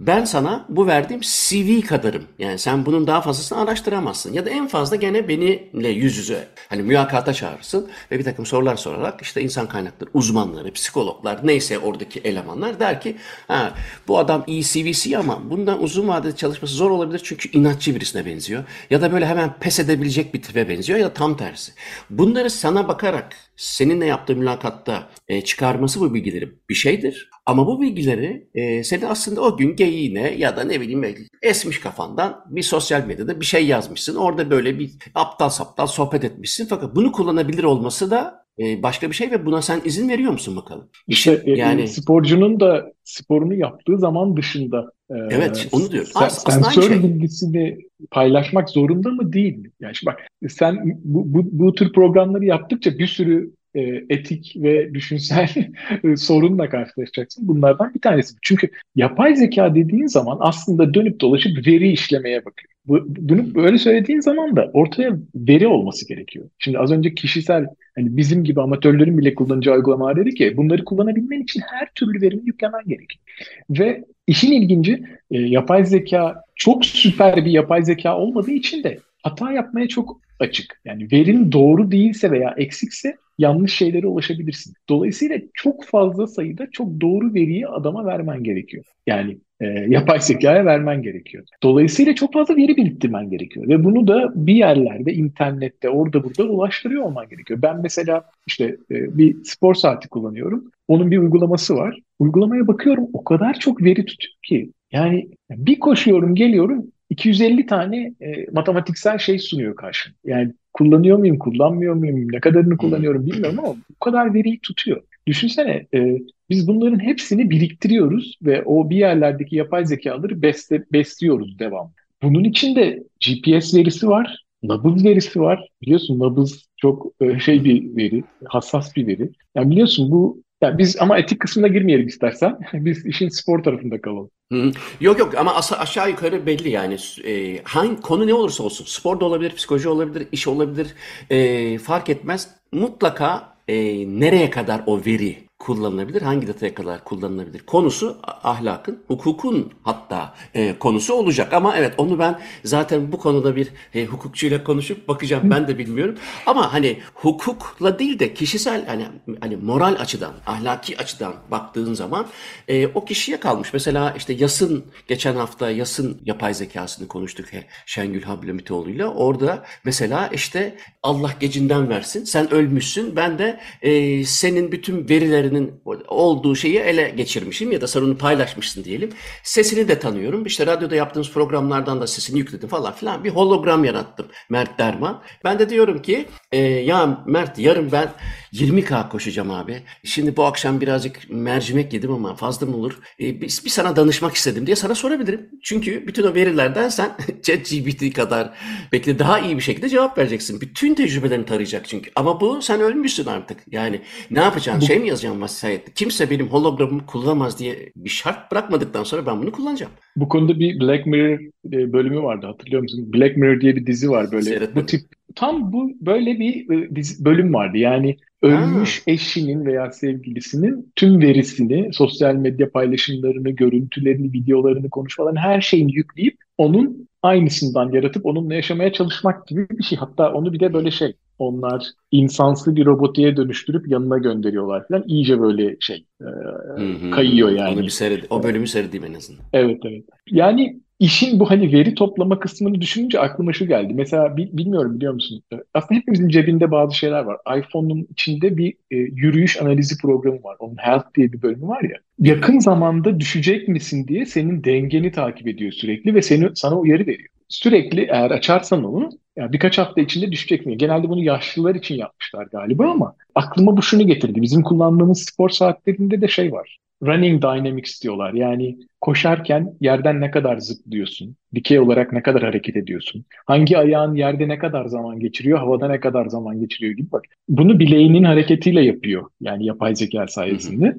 [0.00, 2.24] ben sana bu verdiğim CV kadarım.
[2.38, 4.32] Yani sen bunun daha fazlasını araştıramazsın.
[4.32, 8.76] Ya da en fazla gene benimle yüz yüze hani mülakata çağırırsın ve bir takım sorular
[8.76, 13.16] sorarak işte insan kaynakları uzmanları, psikologlar neyse oradaki elemanlar der ki
[13.48, 13.74] ha,
[14.08, 18.64] bu adam iyi CV'si ama bundan uzun vadede çalışması zor olabilir çünkü inatçı birisine benziyor.
[18.90, 21.72] Ya da böyle hemen pes edebilecek bir tipe benziyor ya da tam tersi.
[22.10, 27.30] Bunları sana bakarak seninle yaptığı mülakatta e, çıkarması bu bilgileri bir şeydir.
[27.46, 31.04] Ama bu bilgileri e, senin aslında o gün geyiğine ya da ne bileyim
[31.42, 34.16] esmiş kafandan bir sosyal medyada bir şey yazmışsın.
[34.16, 36.66] Orada böyle bir aptal saptal sohbet etmişsin.
[36.66, 40.56] Fakat bunu kullanabilir olması da e, başka bir şey ve buna sen izin veriyor musun
[40.56, 40.88] bakalım?
[41.08, 46.10] İşte e, yani sporcunun da sporunu yaptığı zaman dışında e, Evet, onu diyorum.
[46.18, 47.02] Sen, sensör şey.
[47.02, 47.78] bilgisini
[48.10, 49.70] paylaşmak zorunda mı değil mi?
[49.80, 55.48] Yani bak sen bu, bu, bu tür programları yaptıkça bir sürü e, etik ve düşünsel
[56.16, 57.48] sorunla karşılaşacaksın.
[57.48, 58.34] Bunlardan bir tanesi.
[58.42, 62.70] Çünkü yapay zeka dediğin zaman aslında dönüp dolaşıp veri işlemeye bakıyor.
[62.86, 66.48] Bu, bunu böyle söylediğin zaman da ortaya veri olması gerekiyor.
[66.58, 71.40] Şimdi az önce kişisel hani bizim gibi amatörlerin bile kullanacağı uygulamalar dedi ki bunları kullanabilmen
[71.40, 73.24] için her türlü verimi yüklemen gerekiyor.
[73.70, 79.52] Ve işin ilginci e, yapay zeka çok süper bir yapay zeka olmadığı için de hata
[79.52, 80.80] yapmaya çok açık.
[80.84, 84.74] Yani verin doğru değilse veya eksikse yanlış şeylere ulaşabilirsin.
[84.88, 88.84] Dolayısıyla çok fazla sayıda çok doğru veriyi adama vermen gerekiyor.
[89.06, 91.44] Yani e, yapay zekaya vermen gerekiyor.
[91.62, 93.68] Dolayısıyla çok fazla veri biriktirmen gerekiyor.
[93.68, 97.62] Ve bunu da bir yerlerde, internette, orada burada ulaştırıyor olman gerekiyor.
[97.62, 100.70] Ben mesela işte e, bir spor saati kullanıyorum.
[100.88, 101.98] Onun bir uygulaması var.
[102.18, 104.70] Uygulamaya bakıyorum o kadar çok veri tutuyor ki.
[104.92, 110.16] Yani bir koşuyorum, geliyorum 250 tane e, matematiksel şey sunuyor karşıma.
[110.24, 115.02] Yani kullanıyor muyum, kullanmıyor muyum, ne kadarını kullanıyorum bilmiyorum ama bu kadar veriyi tutuyor.
[115.26, 116.18] Düşünsene e,
[116.50, 121.92] biz bunların hepsini biriktiriyoruz ve o bir yerlerdeki yapay zekaları besle, besliyoruz devam.
[122.22, 125.68] Bunun içinde GPS verisi var, nabız verisi var.
[125.82, 129.30] Biliyorsun nabız çok e, şey bir veri, hassas bir veri.
[129.54, 132.58] Yani biliyorsun bu yani biz ama etik kısmına girmeyelim istersen.
[132.72, 134.30] Biz işin spor tarafında kalalım.
[134.52, 134.70] Hı.
[135.00, 139.24] Yok yok ama aşağı yukarı belli yani e, hangi konu ne olursa olsun spor da
[139.24, 140.86] olabilir, psikoloji olabilir, iş olabilir
[141.30, 143.74] e, fark etmez mutlaka e,
[144.20, 151.14] nereye kadar o veri kullanılabilir, hangi dataya kadar kullanılabilir konusu ahlakın, hukukun hatta e, konusu
[151.14, 151.52] olacak.
[151.52, 155.50] Ama evet onu ben zaten bu konuda bir e, hukukçuyla konuşup bakacağım.
[155.50, 156.18] Ben de bilmiyorum.
[156.46, 159.06] Ama hani hukukla değil de kişisel hani
[159.40, 162.26] hani moral açıdan, ahlaki açıdan baktığın zaman
[162.68, 163.72] e, o kişiye kalmış.
[163.72, 169.08] Mesela işte Yasın geçen hafta Yasın yapay zekasını konuştuk he, Şengül Hablemitoğlu'yla.
[169.14, 172.24] Orada mesela işte Allah gecinden versin.
[172.24, 173.16] Sen ölmüşsün.
[173.16, 175.08] Ben de e, senin bütün
[175.54, 179.10] verilerinin olduğu şeyi ele geçirmişim ya da sen onu paylaşmışsın diyelim.
[179.42, 180.46] Sesini de tanıyorum.
[180.46, 183.24] İşte radyoda yaptığımız programlardan da sesini yükledim falan filan.
[183.24, 185.22] Bir hologram yarattım Mert Derman.
[185.44, 188.08] Ben de diyorum ki e, ya Mert yarın ben
[188.54, 189.82] 20K koşacağım abi.
[190.04, 192.98] Şimdi bu akşam birazcık mercimek yedim ama fazla mı olur?
[193.20, 195.50] E, bir, bir sana danışmak istedim diye sana sorabilirim.
[195.62, 197.10] Çünkü bütün o verilerden sen
[197.42, 198.54] ChatGPT kadar
[198.92, 200.60] belki de daha iyi bir şekilde cevap vereceksin.
[200.60, 202.10] Bütün tecrübelerini tarayacak çünkü.
[202.16, 203.58] Ama bu sen ölmüşsün artık.
[203.70, 204.82] Yani ne yapacaksın?
[204.82, 204.86] Bu...
[204.86, 205.92] Şey mi yazacaksın vasiyette?
[205.92, 209.92] Kimse benim hologramımı kullanamaz diye bir şart bırakmadıktan sonra ben bunu kullanacağım.
[210.16, 211.40] Bu konuda bir Black Mirror
[211.72, 213.12] e, bölümü vardı hatırlıyor musun?
[213.12, 214.74] Black Mirror diye bir dizi var böyle.
[214.74, 215.02] Bu tip
[215.34, 217.78] tam bu böyle bir e, bölüm vardı.
[217.78, 219.02] Yani ölmüş ha.
[219.12, 227.08] eşinin veya sevgilisinin tüm verisini, sosyal medya paylaşımlarını, görüntülerini, videolarını, konuşmalarını her şeyini yükleyip onun
[227.22, 229.98] aynısından yaratıp onunla yaşamaya çalışmak gibi bir şey.
[229.98, 235.04] Hatta onu bir de böyle şey onlar insansı bir robotiye dönüştürüp yanına gönderiyorlar falan.
[235.06, 237.74] İyice böyle şey e, kayıyor yani.
[237.74, 239.44] Onu bir seyred o bölümü seyredeyim en azından.
[239.52, 240.04] Evet evet.
[240.30, 243.94] Yani işin bu hani veri toplama kısmını düşününce aklıma şu geldi.
[243.94, 245.42] Mesela bilmiyorum biliyor musun?
[245.52, 247.36] E, aslında hepimizin cebinde bazı şeyler var.
[247.58, 250.56] iPhone'un içinde bir e, yürüyüş analizi programı var.
[250.58, 251.96] Onun Health diye bir bölümü var ya.
[252.18, 257.28] Yakın zamanda düşecek misin diye senin dengeni takip ediyor sürekli ve seni sana uyarı veriyor.
[257.48, 260.76] Sürekli eğer açarsan onu yani birkaç hafta içinde düşecek mi?
[260.76, 264.42] Genelde bunu yaşlılar için yapmışlar galiba ama aklıma bu şunu getirdi.
[264.42, 266.78] Bizim kullandığımız spor saatlerinde de şey var.
[267.06, 268.32] Running Dynamics diyorlar.
[268.32, 274.48] Yani koşarken yerden ne kadar zıplıyorsun, dikey olarak ne kadar hareket ediyorsun, hangi ayağın yerde
[274.48, 277.24] ne kadar zaman geçiriyor, havada ne kadar zaman geçiriyor gibi bak.
[277.48, 279.30] Bunu bileğinin hareketiyle yapıyor.
[279.40, 280.96] Yani yapay zeka sayesinde.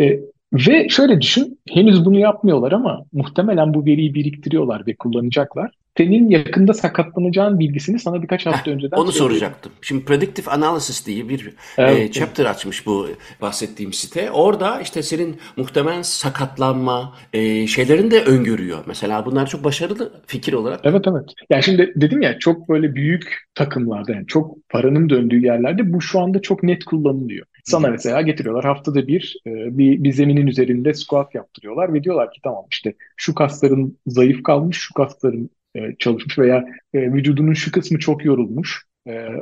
[0.00, 0.20] E,
[0.54, 6.74] ve şöyle düşün, henüz bunu yapmıyorlar ama muhtemelen bu veriyi biriktiriyorlar ve kullanacaklar senin yakında
[6.74, 9.72] sakatlanacağın bilgisini sana birkaç hafta Heh, önceden Onu soracaktım.
[9.82, 11.98] Şimdi Predictive Analysis diye bir evet.
[11.98, 13.08] e, chapter açmış bu
[13.40, 14.30] bahsettiğim site.
[14.30, 18.78] Orada işte senin muhtemelen sakatlanma e, şeylerini de öngörüyor.
[18.86, 20.80] Mesela bunlar çok başarılı fikir olarak.
[20.84, 21.24] Evet evet.
[21.50, 26.20] Yani şimdi dedim ya çok böyle büyük takımlarda yani çok paranın döndüğü yerlerde bu şu
[26.20, 27.46] anda çok net kullanılıyor.
[27.64, 32.40] Sana mesela getiriyorlar haftada bir, e, bir bir zeminin üzerinde squat yaptırıyorlar ve diyorlar ki
[32.42, 37.98] tamam işte şu kasların zayıf kalmış, şu kasların e, çalışmış veya e, vücudunun şu kısmı
[37.98, 38.84] çok yorulmuş.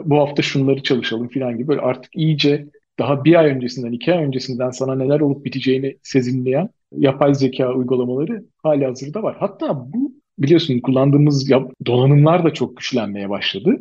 [0.05, 2.67] Bu hafta şunları çalışalım falan gibi böyle artık iyice
[2.99, 8.45] daha bir ay öncesinden, iki ay öncesinden sana neler olup biteceğini sezinleyen yapay zeka uygulamaları
[8.63, 9.37] hali hazırda var.
[9.39, 11.51] Hatta bu biliyorsun kullandığımız
[11.87, 13.77] donanımlar da çok güçlenmeye başladı.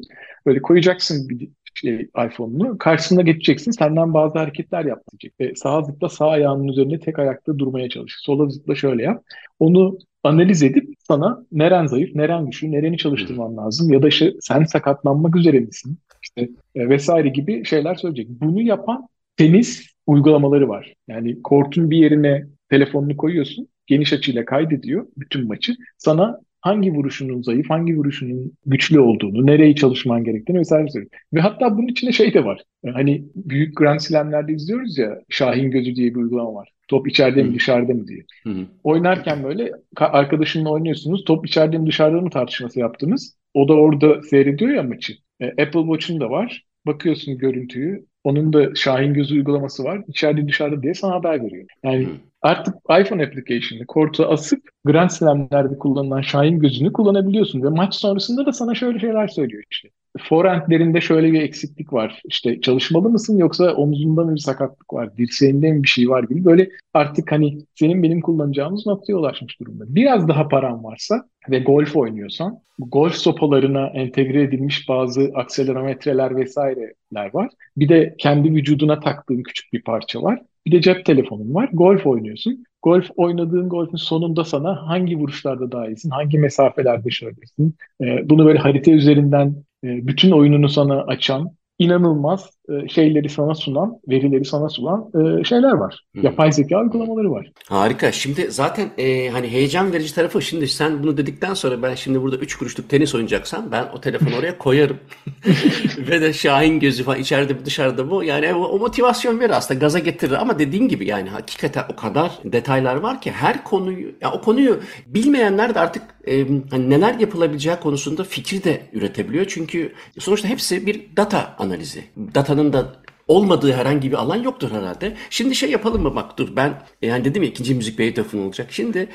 [0.46, 5.34] Böyle koyacaksın bir şey, iPhone'unu karşısına geçeceksin senden bazı hareketler yaptıracak.
[5.40, 8.16] E, sağa zıpla sağ ayağının üzerinde tek ayakta durmaya çalış.
[8.20, 9.24] Sola zıpla şöyle yap.
[9.60, 14.64] Onu analiz edip sana neren zayıf, neren güçlü, nereni çalıştırman lazım ya da işte sen
[14.64, 15.98] sakatlanmak üzere misin?
[16.24, 18.28] İşte e, vesaire gibi şeyler söyleyecek.
[18.42, 19.08] Bunu yapan
[19.38, 20.94] tenis uygulamaları var.
[21.08, 25.76] Yani kortun bir yerine telefonunu koyuyorsun, geniş açıyla kaydediyor bütün maçı.
[25.98, 31.12] Sana hangi vuruşunun zayıf, hangi vuruşunun güçlü olduğunu, nereyi çalışman gerektiğini vesaire söylüyor.
[31.34, 32.62] Ve hatta bunun içinde şey de var.
[32.94, 36.70] Hani büyük Grand Slam'lerde izliyoruz ya Şahin Gözü diye bir uygulama var.
[36.88, 38.26] Top içeride mi dışarıda mı diye.
[38.44, 38.66] Hı hı.
[38.84, 41.24] Oynarken böyle arkadaşınla oynuyorsunuz.
[41.26, 43.38] Top içeride mi dışarıda mı tartışması yaptınız.
[43.54, 45.14] O da orada seyrediyor ya maçı.
[45.40, 46.66] E, Apple Watch'un da var.
[46.86, 48.06] Bakıyorsun görüntüyü.
[48.24, 50.04] Onun da Şahin Gözü uygulaması var.
[50.08, 51.68] İçeride dışarıda diye sana haber veriyor.
[51.84, 52.10] Yani hı.
[52.42, 57.64] artık iPhone application'ı korta asıp Grand Slam'lerde kullanılan Şahin Gözü'nü kullanabiliyorsun.
[57.64, 62.22] Ve maç sonrasında da sana şöyle şeyler söylüyor işte forentlerinde şöyle bir eksiklik var.
[62.26, 66.46] İşte çalışmalı mısın yoksa omzunda mı bir sakatlık var, dirseğinde mi bir şey var gibi
[66.46, 69.84] böyle artık hani senin benim kullanacağımız noktaya ulaşmış durumda.
[69.88, 77.50] Biraz daha paran varsa ve golf oynuyorsan golf sopalarına entegre edilmiş bazı akselerometreler vesaireler var.
[77.78, 80.42] Bir de kendi vücuduna taktığın küçük bir parça var.
[80.66, 81.70] Bir de cep telefonun var.
[81.74, 82.64] Golf oynuyorsun.
[82.84, 87.76] Golf oynadığın golfün sonunda sana hangi vuruşlarda daha iyisin, hangi mesafelerde başarabilirsin.
[88.02, 92.50] Ee, bunu böyle harita üzerinden e, bütün oyununu sana açan inanılmaz
[92.90, 96.06] şeyleri sana sunan, verileri sana sunan e, şeyler var.
[96.16, 96.26] Hı.
[96.26, 97.52] Yapay zeka uygulamaları var.
[97.70, 98.12] Harika.
[98.12, 102.36] Şimdi zaten e, hani heyecan verici tarafı şimdi sen bunu dedikten sonra ben şimdi burada
[102.36, 104.98] 3 kuruşluk tenis oynayacaksam ben o telefonu oraya koyarım.
[105.98, 108.24] Ve de Şahin gözü falan içeride dışarıda bu.
[108.24, 112.32] Yani o, o motivasyon verir aslında gaza getirir ama dediğin gibi yani hakikaten o kadar
[112.44, 117.76] detaylar var ki her konuyu ya o konuyu bilmeyenler de artık e, hani neler yapılabileceği
[117.76, 119.46] konusunda fikir de üretebiliyor.
[119.50, 122.04] Çünkü sonuçta hepsi bir data analizi.
[122.36, 125.18] Datanın da olmadığı herhangi bir alan yoktur herhalde.
[125.30, 128.68] Şimdi şey yapalım mı bak dur ben yani dedim ya ikinci müzik Beethoven olacak.
[128.72, 129.10] Şimdi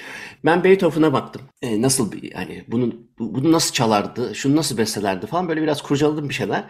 [0.45, 1.43] ben Beethoven'a baktım.
[1.63, 6.29] E, nasıl bir yani bunun bunu nasıl çalardı, şunu nasıl bestelerdi falan böyle biraz kurcaladım
[6.29, 6.65] bir şeyler.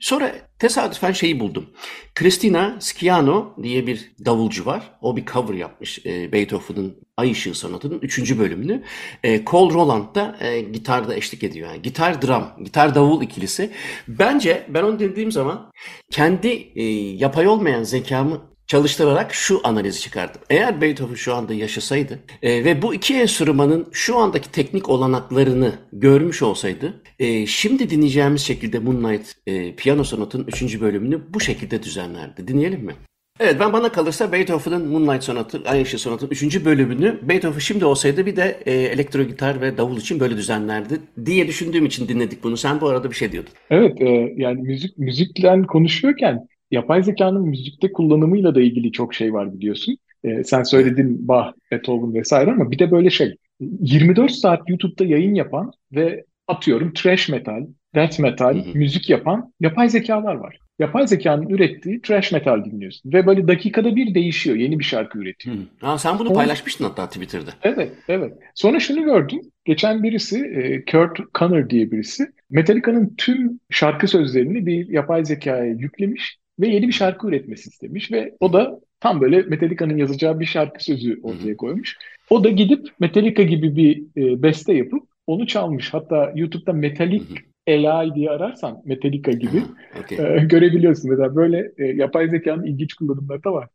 [0.00, 1.66] Sonra tesadüfen şeyi buldum.
[2.14, 4.92] Christina Sciano diye bir davulcu var.
[5.00, 8.38] O bir cover yapmış e, Beethoven'ın Ay Işığı Sanatı'nın 3.
[8.38, 8.82] bölümünü.
[9.24, 11.68] E, Cole Roland da e, gitarda eşlik ediyor.
[11.68, 13.70] Yani gitar dram, gitar davul ikilisi.
[14.08, 15.70] Bence ben onu dediğim zaman
[16.10, 16.84] kendi e,
[17.16, 20.40] yapay olmayan zekamı çalıştırarak şu analizi çıkardım.
[20.50, 26.42] Eğer Beethoven şu anda yaşasaydı e, ve bu iki enstrümanın şu andaki teknik olanaklarını görmüş
[26.42, 30.80] olsaydı e, şimdi dinleyeceğimiz şekilde Moonlight e, piyano sonatının 3.
[30.80, 32.48] bölümünü bu şekilde düzenlerdi.
[32.48, 32.94] Dinleyelim mi?
[33.40, 36.64] Evet ben bana kalırsa Beethoven'ın Moonlight Sonatı, Ay Işığı Sonatı'nın 3.
[36.64, 40.94] bölümünü Beethoven şimdi olsaydı bir de e, elektro gitar ve davul için böyle düzenlerdi
[41.26, 42.56] diye düşündüğüm için dinledik bunu.
[42.56, 43.52] Sen bu arada bir şey diyordun.
[43.70, 49.54] Evet e, yani müzik müzikle konuşuyorken yapay zekanın müzikte kullanımıyla da ilgili çok şey var
[49.54, 49.96] biliyorsun.
[50.24, 53.36] E, sen söyledin Bach, Beethoven vesaire ama bir de böyle şey
[53.80, 58.78] 24 saat YouTube'da yayın yapan ve atıyorum trash metal, death metal, hı hı.
[58.78, 60.58] müzik yapan yapay zekalar var.
[60.80, 63.12] Yapay zekanın ürettiği trash metal dinliyorsun.
[63.12, 64.56] Ve böyle dakikada bir değişiyor.
[64.56, 65.56] Yeni bir şarkı üretiyor.
[65.56, 65.64] Hmm.
[65.80, 67.50] Ha, sen bunu paylaşmıştın hatta Twitter'da.
[67.62, 68.32] Evet, evet.
[68.54, 69.40] Sonra şunu gördüm.
[69.64, 76.38] Geçen birisi, e, Kurt Connor diye birisi, Metallica'nın tüm şarkı sözlerini bir yapay zekaya yüklemiş
[76.60, 80.84] ve yeni bir şarkı üretmesi istemiş ve o da tam böyle Metallica'nın yazacağı bir şarkı
[80.84, 81.96] sözü ortaya koymuş.
[82.30, 85.94] O da gidip Metallica gibi bir e, beste yapıp onu çalmış.
[85.94, 87.24] Hatta YouTube'da Metallic
[87.68, 89.62] AI diye ararsan Metallica gibi
[90.04, 90.36] okay.
[90.36, 91.10] e, görebiliyorsun.
[91.10, 93.68] Mesela böyle e, yapay zekanın ilginç kullanımları da var.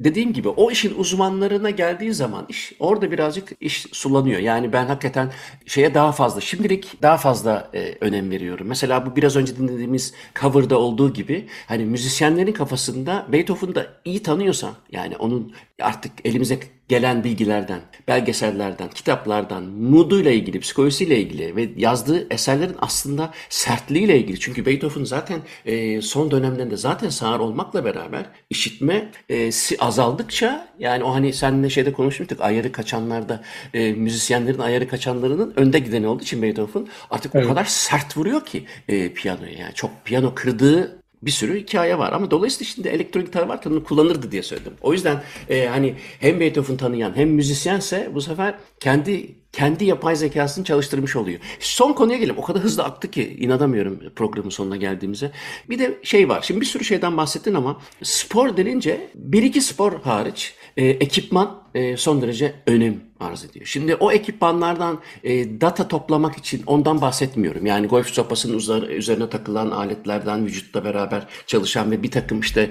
[0.00, 4.40] Dediğim gibi o işin uzmanlarına geldiği zaman iş orada birazcık iş sulanıyor.
[4.40, 5.30] Yani ben hakikaten
[5.66, 8.66] şeye daha fazla şimdilik daha fazla e, önem veriyorum.
[8.68, 14.74] Mesela bu biraz önce dinlediğimiz cover'da olduğu gibi hani müzisyenlerin kafasında Beethoven'ı da iyi tanıyorsan
[14.92, 22.76] yani onun artık elimize gelen bilgilerden, belgesellerden, kitaplardan, mooduyla ilgili, psikolojisiyle ilgili ve yazdığı eserlerin
[22.78, 24.40] aslında sertliğiyle ilgili.
[24.40, 31.14] Çünkü Beethoven zaten e, son dönemlerinde zaten sağır olmakla beraber işitme e, azaldıkça yani o
[31.14, 33.42] hani seninle şeyde konuşmuştuk ayarı kaçanlarda
[33.74, 37.46] e, müzisyenlerin ayarı kaçanlarının önde gideni olduğu için Beethoven artık evet.
[37.46, 42.12] o kadar sert vuruyor ki e, piyanoya yani çok piyano kırdığı bir sürü hikaye var
[42.12, 44.72] ama dolayısıyla şimdi elektro gitar varken onu kullanırdı diye söyledim.
[44.80, 50.64] O yüzden e, hani hem Beethoven tanıyan hem müzisyense bu sefer kendi kendi yapay zekasını
[50.64, 51.40] çalıştırmış oluyor.
[51.60, 52.38] Son konuya gelelim.
[52.38, 55.32] O kadar hızlı aktı ki inanamıyorum programın sonuna geldiğimize.
[55.70, 56.42] Bir de şey var.
[56.42, 61.96] Şimdi bir sürü şeyden bahsettin ama spor denince bir iki spor hariç e, ekipman e,
[61.96, 63.66] son derece önem arz ediyor.
[63.66, 67.66] Şimdi o ekipmanlardan e, data toplamak için ondan bahsetmiyorum.
[67.66, 72.70] Yani golf sopasının üzerine takılan aletlerden vücutla beraber çalışan ve bir takım işte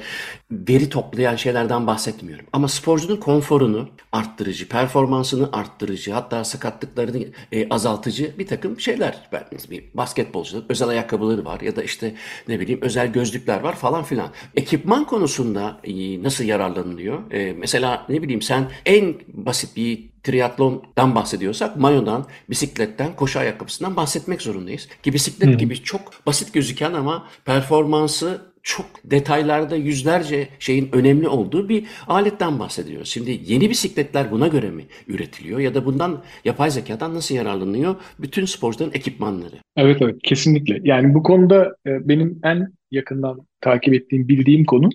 [0.51, 2.45] veri toplayan şeylerden bahsetmiyorum.
[2.53, 9.29] Ama sporcunun konforunu arttırıcı, performansını arttırıcı, hatta sakatlıklarını e, azaltıcı bir takım şeyler.
[9.31, 12.15] Ben, bir basketbolcuların özel ayakkabıları var ya da işte
[12.47, 14.29] ne bileyim özel gözlükler var falan filan.
[14.55, 17.31] Ekipman konusunda e, nasıl yararlanılıyor?
[17.31, 24.41] E, mesela ne bileyim sen en basit bir triatlondan bahsediyorsak mayodan, bisikletten, koşu ayakkabısından bahsetmek
[24.41, 24.87] zorundayız.
[25.03, 25.53] Ki bisiklet Hı.
[25.53, 33.09] gibi çok basit gözüken ama performansı çok detaylarda yüzlerce şeyin önemli olduğu bir aletten bahsediyoruz.
[33.09, 38.45] Şimdi yeni bisikletler buna göre mi üretiliyor ya da bundan yapay zekadan nasıl yararlanıyor bütün
[38.45, 39.55] sporcuların ekipmanları?
[39.77, 40.79] Evet evet kesinlikle.
[40.83, 44.89] Yani bu konuda e, benim en yakından takip ettiğim bildiğim konu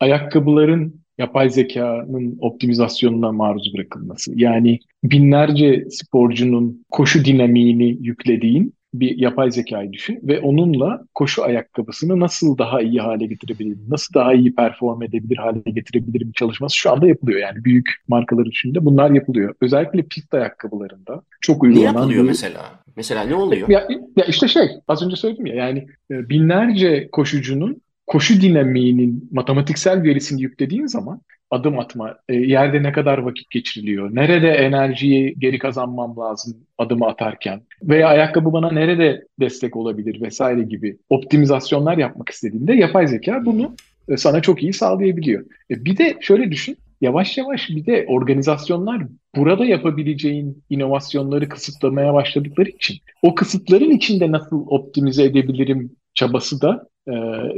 [0.00, 4.32] ayakkabıların yapay zekanın optimizasyonuna maruz bırakılması.
[4.34, 12.58] Yani binlerce sporcunun koşu dinamiğini yüklediğin bir yapay zekayı düşün ve onunla koşu ayakkabısını nasıl
[12.58, 17.40] daha iyi hale getirebilirim, nasıl daha iyi perform edebilir hale getirebilirim çalışması şu anda yapılıyor.
[17.40, 19.54] Yani büyük markalar içinde bunlar yapılıyor.
[19.60, 21.94] Özellikle pist ayakkabılarında çok uygulanan...
[21.94, 22.28] Ne yapılıyor bir...
[22.28, 22.62] mesela?
[22.96, 23.68] Mesela ne oluyor?
[23.68, 30.02] Ya, ya işte şey az önce söyledim ya yani e, binlerce koşucunun koşu dinamiğinin matematiksel
[30.02, 36.16] verisini yüklediğin zaman adım atma, e, yerde ne kadar vakit geçiriliyor, nerede enerjiyi geri kazanmam
[36.16, 43.06] lazım adımı atarken veya ayakkabı bana nerede destek olabilir vesaire gibi optimizasyonlar yapmak istediğinde yapay
[43.06, 43.74] zeka bunu
[44.08, 45.44] e, sana çok iyi sağlayabiliyor.
[45.70, 49.02] E, bir de şöyle düşün, yavaş yavaş bir de organizasyonlar
[49.36, 57.12] burada yapabileceğin inovasyonları kısıtlamaya başladıkları için o kısıtların içinde nasıl optimize edebilirim çabası da e,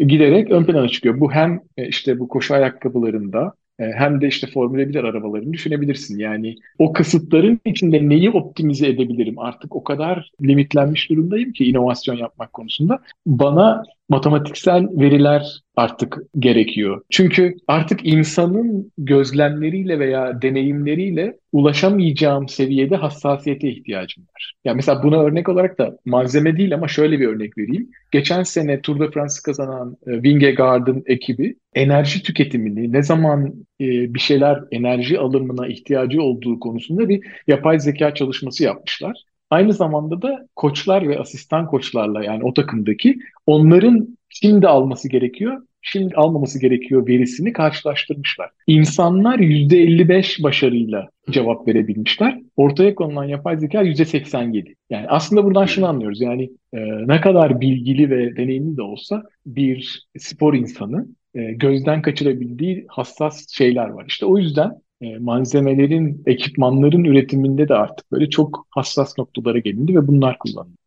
[0.05, 1.21] giderek ön plana çıkıyor.
[1.21, 6.19] Bu hem e, işte bu koşu ayakkabılarında e, hem de işte Formula 1 arabalarını düşünebilirsin.
[6.19, 9.39] Yani o kısıtların içinde neyi optimize edebilirim?
[9.39, 12.99] Artık o kadar limitlenmiş durumdayım ki inovasyon yapmak konusunda.
[13.27, 17.03] Bana matematiksel veriler artık gerekiyor.
[17.11, 24.55] Çünkü artık insanın gözlemleriyle veya deneyimleriyle ulaşamayacağım seviyede hassasiyete ihtiyacım var.
[24.65, 27.91] Yani mesela buna örnek olarak da malzeme değil ama şöyle bir örnek vereyim.
[28.11, 33.47] Geçen sene Tour de France kazanan e, Vingegaard'ın ekibi enerji tüketimini, ne zaman
[33.81, 39.17] e, bir şeyler enerji alımına ihtiyacı olduğu konusunda bir yapay zeka çalışması yapmışlar.
[39.55, 46.15] Aynı zamanda da koçlar ve asistan koçlarla yani o takımdaki onların şimdi alması gerekiyor, şimdi
[46.15, 48.51] almaması gerekiyor verisini karşılaştırmışlar.
[48.67, 52.41] İnsanlar %55 başarıyla cevap verebilmişler.
[52.57, 54.75] Ortaya konulan yapay zeka %87.
[54.91, 56.21] Yani aslında buradan şunu anlıyoruz.
[56.21, 56.79] Yani e,
[57.09, 63.89] ne kadar bilgili ve deneyimli de olsa bir spor insanı e, gözden kaçırabildiği hassas şeyler
[63.89, 64.05] var.
[64.09, 70.07] İşte o yüzden e, malzemelerin, ekipmanların üretiminde de artık böyle çok hassas noktalara gelindi ve
[70.07, 70.79] bunlar kullanılıyor.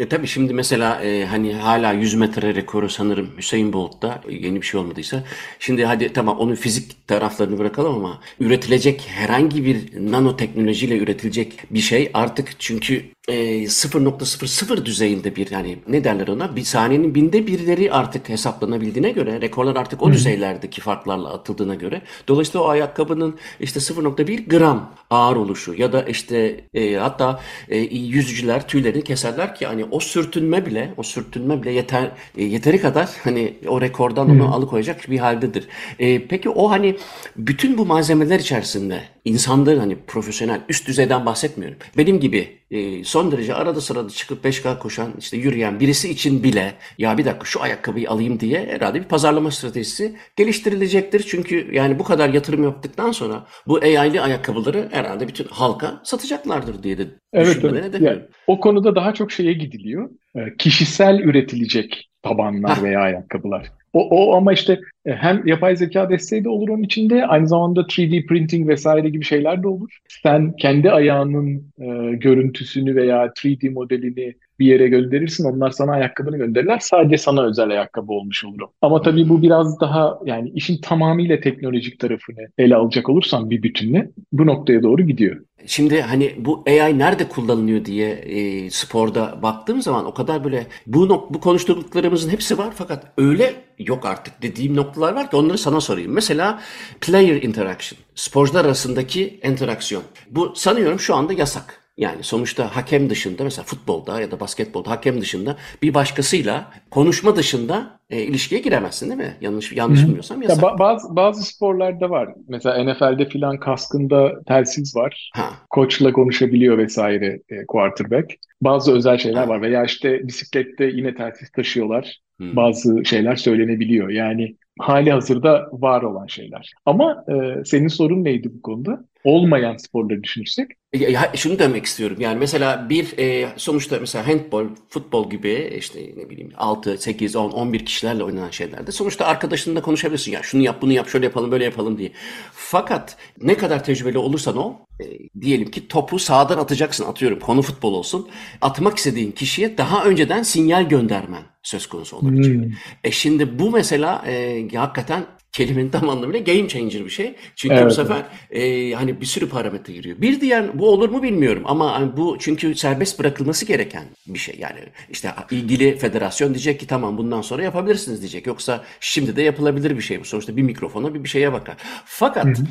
[0.00, 4.60] E tabii şimdi mesela e, hani hala 100 metre rekoru sanırım Hüseyin Bolt'ta e, yeni
[4.60, 5.24] bir şey olmadıysa.
[5.58, 9.76] Şimdi hadi tamam onun fizik taraflarını bırakalım ama üretilecek herhangi bir
[10.12, 16.64] nanoteknolojiyle üretilecek bir şey artık çünkü e, 0.00 düzeyinde bir yani ne derler ona bir
[16.64, 22.68] saniyenin binde birleri artık hesaplanabildiğine göre rekorlar artık o düzeylerdeki farklarla atıldığına göre dolayısıyla o
[22.68, 29.54] ayakkabının işte 0.1 gram ağır oluşu ya da işte e, hatta e, yüzücüler tüylerini keserler
[29.54, 34.30] ki hani o sürtünme bile o sürtünme bile yeter e, yeteri kadar hani o rekordan
[34.30, 35.68] onu alıkoyacak bir haldedir.
[35.98, 36.96] E, peki o hani
[37.36, 41.78] bütün bu malzemeler içerisinde insanların hani profesyonel üst düzeyden bahsetmiyorum.
[41.96, 46.74] Benim gibi e, son derece arada sırada çıkıp 5K koşan işte yürüyen birisi için bile
[46.98, 51.22] ya bir dakika şu ayakkabıyı alayım diye herhalde bir pazarlama stratejisi geliştirilecektir.
[51.22, 56.98] Çünkü yani bu kadar yatırım yaptıktan sonra bu AI'li ayakkabıları herhalde bütün halka satacaklardır diye
[56.98, 58.00] de evet, evet.
[58.00, 60.10] Yani, o konuda daha çok şeye gidiliyor.
[60.34, 63.72] E, kişisel üretilecek tabanlar veya ayakkabılar.
[63.96, 67.80] O, o ama işte e, hem yapay zeka desteği de olur onun içinde aynı zamanda
[67.80, 69.98] 3D printing vesaire gibi şeyler de olur.
[70.22, 75.44] Sen kendi ayağının e, görüntüsünü veya 3D modelini bir yere gönderirsin.
[75.44, 76.78] Onlar sana ayakkabını gönderirler.
[76.78, 78.60] Sadece sana özel ayakkabı olmuş olur.
[78.82, 84.10] Ama tabii bu biraz daha yani işin tamamıyla teknolojik tarafını ele alacak olursan bir bütünle
[84.32, 85.36] bu noktaya doğru gidiyor.
[85.66, 91.08] Şimdi hani bu AI nerede kullanılıyor diye e, sporda baktığım zaman o kadar böyle bu
[91.30, 96.12] bu konuştuklarımızın hepsi var fakat öyle yok artık dediğim noktalar var ki onları sana sorayım.
[96.12, 96.60] Mesela
[97.00, 100.02] player interaction, sporcular arasındaki interaksiyon.
[100.30, 101.85] Bu sanıyorum şu anda yasak.
[101.96, 108.00] Yani sonuçta hakem dışında mesela futbolda ya da basketbolda hakem dışında bir başkasıyla konuşma dışında
[108.10, 109.36] e, ilişkiye giremezsin değil mi?
[109.40, 110.62] Yanlış yanlış bilmiyorsam yasak.
[110.62, 112.28] Ya bazı bazı sporlarda var.
[112.48, 115.30] Mesela NFL'de filan kaskında telsiz var.
[115.34, 115.50] Ha.
[115.70, 118.34] Koçla konuşabiliyor vesaire e, quarterback.
[118.62, 119.48] Bazı özel şeyler ha.
[119.48, 122.20] var veya işte bisiklette yine telsiz taşıyorlar.
[122.38, 122.56] Hmm.
[122.56, 124.08] Bazı şeyler söylenebiliyor.
[124.08, 126.72] Yani hali hazırda var olan şeyler.
[126.86, 129.04] Ama e, senin sorun neydi bu konuda?
[129.24, 130.70] Olmayan sporları düşünürsek?
[130.94, 132.16] Ya, ya, şunu demek istiyorum.
[132.20, 137.50] Yani mesela bir e, sonuçta mesela handball, futbol gibi işte ne bileyim 6, 8, 10,
[137.50, 140.32] 11 kişilerle oynanan şeylerde sonuçta arkadaşınla konuşabilirsin.
[140.32, 142.12] Ya şunu yap, bunu yap, şöyle yapalım, böyle yapalım diye.
[142.52, 145.04] Fakat ne kadar tecrübeli olursan ol, e,
[145.40, 148.28] diyelim ki topu sağdan atacaksın atıyorum konu futbol olsun.
[148.60, 152.54] Atmak istediğin kişiye daha önceden sinyal göndermen söz konusu olabilir.
[152.54, 152.72] Hmm.
[153.04, 155.26] E şimdi bu mesela e, hakikaten
[155.56, 157.34] kelimenin tam anlamıyla game changer bir şey.
[157.56, 157.86] Çünkü evet.
[157.86, 160.20] bu sefer e, hani bir sürü parametre giriyor.
[160.20, 164.56] Bir diğer bu olur mu bilmiyorum ama hani bu çünkü serbest bırakılması gereken bir şey.
[164.58, 164.78] Yani
[165.10, 168.46] işte ilgili federasyon diyecek ki tamam bundan sonra yapabilirsiniz diyecek.
[168.46, 170.24] Yoksa şimdi de yapılabilir bir şey bu.
[170.24, 171.76] Sonuçta bir mikrofona bir bir şeye bakar.
[172.04, 172.66] Fakat hı hı.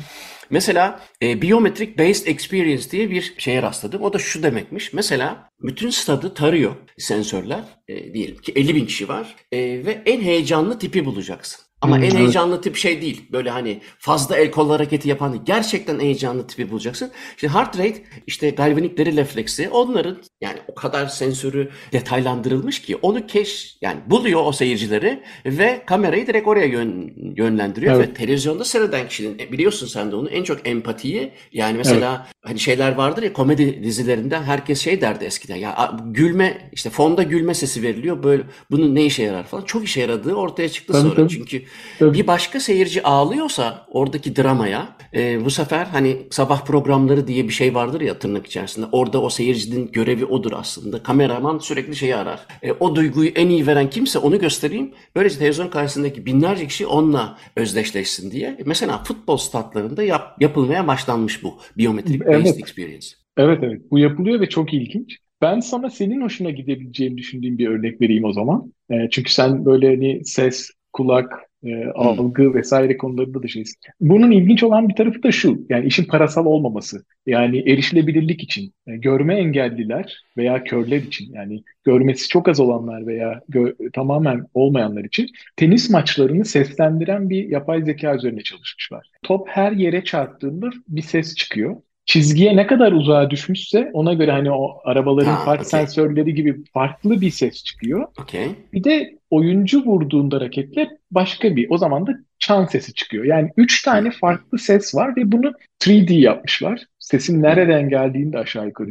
[0.50, 4.02] Mesela e, Biometric Based Experience diye bir şeye rastladım.
[4.02, 4.92] O da şu demekmiş.
[4.92, 7.64] Mesela bütün stadı tarıyor sensörler.
[7.88, 9.36] E, diyelim ki 50 bin kişi var.
[9.52, 11.65] E, ve en heyecanlı tipi bulacaksın.
[11.80, 12.64] Ama hmm, en heyecanlı evet.
[12.64, 13.28] tip şey değil.
[13.32, 15.44] Böyle hani fazla el kol hareketi yapan.
[15.44, 17.10] Gerçekten heyecanlı tipi bulacaksın.
[17.34, 23.26] İşte heart rate, işte galvanik deri refleksi onların yani o kadar sensörü detaylandırılmış ki onu
[23.26, 28.08] keş yani buluyor o seyircileri ve kamerayı direkt oraya yön, yönlendiriyor evet.
[28.08, 32.34] ve televizyonda seyreden kişinin e, biliyorsun sen de onu en çok empatiyi yani mesela evet.
[32.42, 37.54] hani şeyler vardır ya komedi dizilerinde herkes şey derdi eskiden ya gülme işte fonda gülme
[37.54, 41.14] sesi veriliyor böyle bunun ne işe yarar falan çok işe yaradığı ortaya çıktı tabii, sonra
[41.14, 41.28] tabii.
[41.28, 41.65] çünkü
[41.98, 42.18] tabii.
[42.18, 47.74] bir başka seyirci ağlıyorsa oradaki dramaya e, bu sefer hani sabah programları diye bir şey
[47.74, 52.72] vardır ya tırnak içerisinde orada o seyircinin görevi odur aslında kameraman sürekli şeyi arar e,
[52.72, 58.30] o duyguyu en iyi veren kimse onu göstereyim böylece televizyon karşısındaki binlerce kişi onunla özdeşleşsin
[58.30, 62.44] diye mesela futbol statlarında yap, yapılmaya başlanmış bu biometrik evet.
[62.44, 63.06] based experience.
[63.36, 65.18] Evet evet bu yapılıyor ve çok ilginç.
[65.42, 68.72] Ben sana senin hoşuna gidebileceğini düşündüğüm bir örnek vereyim o zaman.
[68.90, 71.32] E, çünkü sen böyle hani ses, kulak,
[71.66, 71.90] e, hmm.
[71.94, 73.76] algı vesaire konularında da şeysin.
[74.00, 75.66] Bunun ilginç olan bir tarafı da şu.
[75.68, 77.04] Yani işin parasal olmaması.
[77.26, 78.72] Yani erişilebilirlik için.
[78.86, 85.04] Yani görme engelliler veya körler için yani görmesi çok az olanlar veya gö- tamamen olmayanlar
[85.04, 89.06] için tenis maçlarını seslendiren bir yapay zeka üzerine çalışmışlar.
[89.22, 91.76] Top her yere çarptığında bir ses çıkıyor
[92.06, 95.70] çizgiye ne kadar uzağa düşmüşse ona göre hani o arabaların ha, park okay.
[95.70, 98.06] sensörleri gibi farklı bir ses çıkıyor.
[98.22, 98.48] Okay.
[98.72, 103.24] Bir de oyuncu vurduğunda raketle başka bir o zaman da çan sesi çıkıyor.
[103.24, 105.52] Yani üç tane farklı ses var ve bunu
[105.82, 106.80] 3D yapmışlar.
[106.98, 108.90] Sesin nereden geldiğini de aşağı yukarı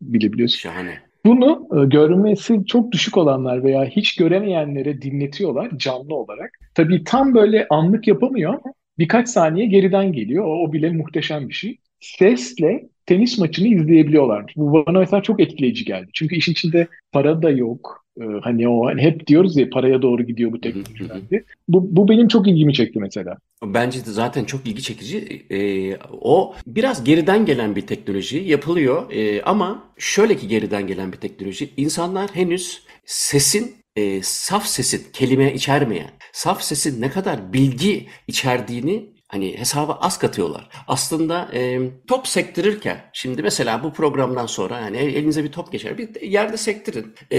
[0.00, 0.58] bilebiliyorsun.
[0.58, 0.98] Şahane.
[1.26, 6.50] Bunu e, görmesi çok düşük olanlar veya hiç göremeyenlere dinletiyorlar canlı olarak.
[6.74, 10.44] Tabii tam böyle anlık yapamıyor ama birkaç saniye geriden geliyor.
[10.44, 14.52] O, o bile muhteşem bir şey sesle tenis maçını izleyebiliyorlar.
[14.56, 16.10] Bu bana mesela çok etkileyici geldi.
[16.12, 18.04] Çünkü işin içinde para da yok.
[18.20, 21.44] Ee, hani o hani hep diyoruz ya paraya doğru gidiyor bu teknolojilerde.
[21.68, 23.36] bu, bu benim çok ilgimi çekti mesela.
[23.64, 25.42] Bence de zaten çok ilgi çekici.
[25.50, 29.12] Ee, o biraz geriden gelen bir teknoloji yapılıyor.
[29.12, 31.68] Ee, ama şöyle ki geriden gelen bir teknoloji.
[31.76, 39.58] İnsanlar henüz sesin e, saf sesin kelime içermeyen, saf sesin ne kadar bilgi içerdiğini hani
[39.58, 40.68] hesaba az katıyorlar.
[40.88, 46.20] Aslında e, top sektirirken şimdi mesela bu programdan sonra yani elinize bir top geçer bir
[46.20, 47.14] yerde sektirin.
[47.32, 47.38] E,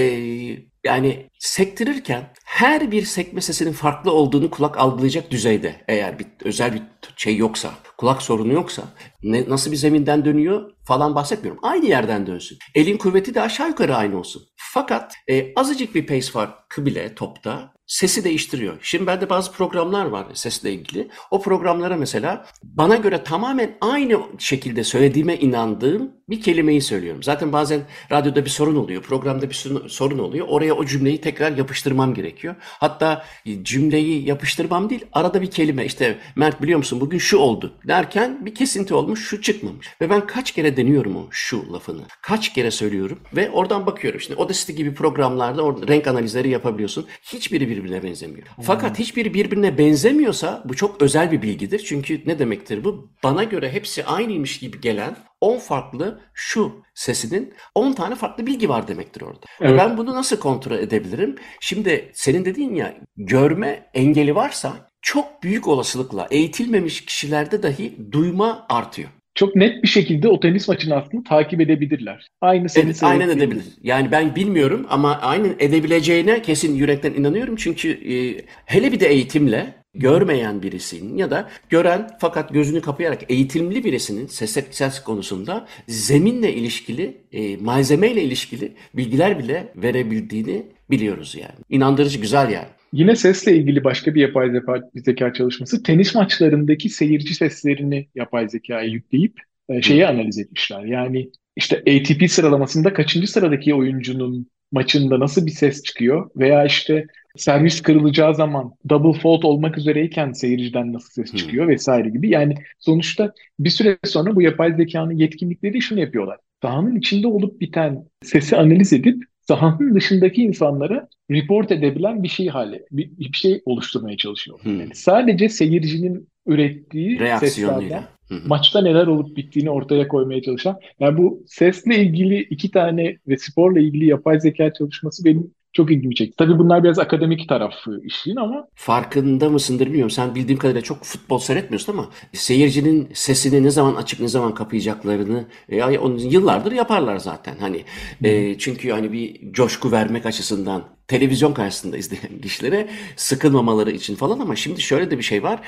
[0.86, 6.82] yani sektirirken her bir sekme sesinin farklı olduğunu kulak algılayacak düzeyde eğer bir özel bir
[7.18, 8.84] şey yoksa, kulak sorunu yoksa
[9.24, 11.60] ne, nasıl bir zeminden dönüyor falan bahsetmiyorum.
[11.64, 12.58] Aynı yerden dönsün.
[12.76, 14.44] Elin kuvveti de aşağı yukarı aynı olsun.
[14.58, 18.78] Fakat e, azıcık bir pace farkı bile topta sesi değiştiriyor.
[18.82, 21.08] Şimdi bende bazı programlar var sesle ilgili.
[21.32, 27.24] O programlara mesela bana göre tamamen aynı şekilde söylediğime inandığım bir kelimeyi söylüyorum.
[27.24, 27.82] Zaten bazen
[28.12, 30.48] radyoda bir sorun oluyor, programda bir sorun oluyor.
[30.50, 32.56] Oraya o cümleyi tekrar yapıştırmam gerekiyor.
[32.62, 33.26] Hatta
[33.62, 38.56] cümleyi yapıştırmam değil, arada bir kelime işte Mert biliyor musun bugün şu oldu derken bir
[38.56, 39.88] kesinti olmuş, şu çıkmamış.
[40.02, 42.02] Ve ben kaç kere deniyorum o şu lafını.
[42.22, 44.22] Kaç kere söylüyorum ve oradan bakıyorum.
[44.22, 47.06] Şimdi Audacity gibi programlarda orada renk analizleri yapabiliyorsun.
[47.24, 48.48] Hiçbiri birbirine benzemiyor.
[48.62, 51.84] Fakat hiçbiri birbirine benzemiyorsa bu çok özel bir bilgidir.
[51.86, 53.10] Çünkü ne demektir bu?
[53.24, 58.88] Bana göre hepsi aynıymış gibi gelen 10 farklı şu sesinin 10 tane farklı bilgi var
[58.88, 59.46] demektir orada.
[59.62, 59.80] Evet.
[59.80, 61.36] Ben bunu nasıl kontrol edebilirim?
[61.60, 69.10] Şimdi senin dediğin ya görme engeli varsa çok büyük olasılıkla eğitilmemiş kişilerde dahi duyma artıyor
[69.38, 72.28] çok net bir şekilde o tenis maçını aslında takip edebilirler.
[72.42, 73.64] Aynı senin evet, aynen edebilir.
[73.84, 77.56] Yani ben bilmiyorum ama aynen edebileceğine kesin yürekten inanıyorum.
[77.56, 83.84] Çünkü e, hele bir de eğitimle görmeyen birisinin ya da gören fakat gözünü kapayarak eğitimli
[83.84, 91.60] birisinin ses, ses konusunda zeminle ilişkili, e, malzemeyle ilişkili bilgiler bile verebildiğini biliyoruz yani.
[91.70, 92.68] İnandırıcı güzel yani.
[92.94, 94.52] Yine sesle ilgili başka bir yapay
[94.96, 99.34] zeka çalışması tenis maçlarındaki seyirci seslerini yapay zekaya yükleyip
[99.70, 100.84] e, şeyi analiz etmişler.
[100.84, 107.82] Yani işte ATP sıralamasında kaçıncı sıradaki oyuncunun maçında nasıl bir ses çıkıyor veya işte servis
[107.82, 111.72] kırılacağı zaman double fault olmak üzereyken seyirciden nasıl ses çıkıyor hmm.
[111.72, 112.30] vesaire gibi.
[112.30, 116.38] Yani sonuçta bir süre sonra bu yapay zekanın yetkinlikleri şunu yapıyorlar.
[116.62, 122.86] Sahanın içinde olup biten sesi analiz edip sahanın dışındaki insanlara report edebilen bir şey hali,
[122.92, 124.60] bir, bir şey oluşturmaya çalışıyor.
[124.62, 124.80] Hmm.
[124.80, 128.04] Yani sadece seyircinin ürettiği seslerden
[128.46, 130.80] maçta neler olup bittiğini ortaya koymaya çalışan.
[131.00, 136.16] Yani bu sesle ilgili iki tane ve sporla ilgili yapay zeka çalışması benim çok ilgimi
[136.16, 136.36] çekti.
[136.38, 138.68] Tabii bunlar biraz akademik tarafı işin ama.
[138.76, 140.10] Farkında mısındır bilmiyorum.
[140.10, 145.46] Sen bildiğim kadarıyla çok futbol seyretmiyorsun ama seyircinin sesini ne zaman açık ne zaman kapayacaklarını
[145.70, 147.56] e, onu yıllardır yaparlar zaten.
[147.60, 147.84] Hani
[148.24, 154.56] e, çünkü hani bir coşku vermek açısından televizyon karşısında izleyen kişilere sıkılmamaları için falan ama
[154.56, 155.60] şimdi şöyle de bir şey var.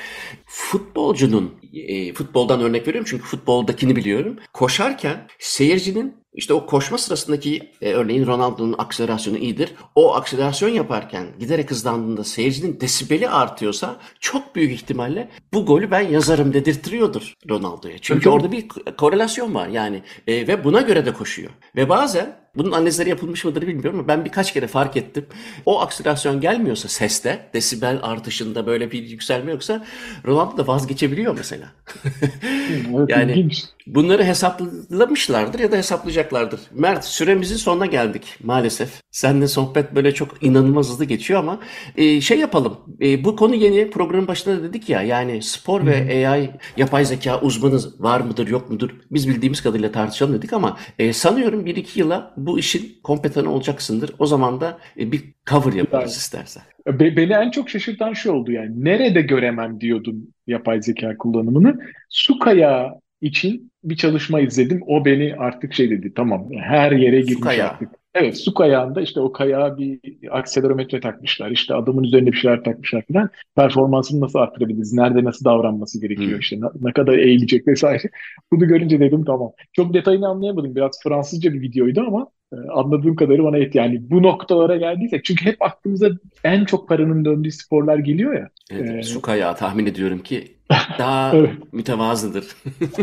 [0.45, 4.37] Futbolcunun e, futboldan örnek veriyorum çünkü futboldakini biliyorum.
[4.53, 9.73] Koşarken seyircinin işte o koşma sırasındaki e, örneğin Ronaldo'nun akselerasyonu iyidir.
[9.95, 16.53] O akselerasyon yaparken giderek hızlandığında seyircinin desibeli artıyorsa çok büyük ihtimalle bu golü ben yazarım
[16.53, 17.97] dedirtiyordur Ronaldo'ya.
[18.01, 18.33] Çünkü Tabii.
[18.33, 18.67] orada bir
[18.97, 21.51] korelasyon var yani e, ve buna göre de koşuyor.
[21.75, 25.25] Ve bazen bunun analizleri yapılmış mıdır bilmiyorum ama ben birkaç kere fark ettim.
[25.65, 29.85] O akselerasyon gelmiyorsa seste, desibel artışında böyle bir yükselme yoksa
[30.27, 31.67] Ronaldo da vazgeçebiliyor mesela.
[33.07, 33.49] yani
[33.87, 36.59] bunları hesaplamışlardır ya da hesaplayacaklardır.
[36.73, 39.01] Mert süremizin sonuna geldik maalesef.
[39.11, 41.59] Seninle sohbet böyle çok inanılmaz hızlı geçiyor ama
[41.97, 42.77] e, şey yapalım.
[43.01, 47.41] E, bu konu yeni programın başında da dedik ya yani spor ve AI yapay zeka
[47.41, 48.89] uzmanı var mıdır yok mudur?
[49.11, 54.11] Biz bildiğimiz kadarıyla tartışalım dedik ama e, sanıyorum 1-2 yıla bu işin kompetanı olacaksındır.
[54.19, 56.63] O zaman da e, bir cover yaparız yani, istersen.
[56.87, 58.85] Be, beni en çok şaşırtan şu oldu yani.
[58.85, 61.79] Nerede göremem diyordum yapay zeka kullanımını.
[62.09, 62.89] Su kayağı
[63.21, 64.81] için bir çalışma izledim.
[64.87, 66.13] O beni artık şey dedi.
[66.15, 67.89] Tamam her yere girmiş artık.
[68.13, 69.99] Evet su kayağında işte o kayağa bir
[70.31, 71.51] akselerometre takmışlar.
[71.51, 73.29] İşte adamın üzerine bir şeyler takmışlar falan.
[73.55, 74.93] Performansını nasıl arttırabiliriz?
[74.93, 76.31] Nerede nasıl davranması gerekiyor?
[76.31, 76.39] Hmm.
[76.39, 78.03] İşte ne, ne kadar eğilecek vesaire.
[78.51, 79.51] Bunu görünce dedim tamam.
[79.73, 80.75] Çok detayını anlayamadım.
[80.75, 83.77] Biraz Fransızca bir videoydu ama e, anladığım kadarı bana yetti.
[83.77, 86.09] Yani bu noktalara geldiysek çünkü hep aklımıza
[86.43, 88.49] en çok paranın döndüğü sporlar geliyor ya.
[88.71, 90.58] Evet, ee, su kayağı tahmin ediyorum ki
[90.99, 91.33] daha
[91.71, 92.45] mütevazıdır.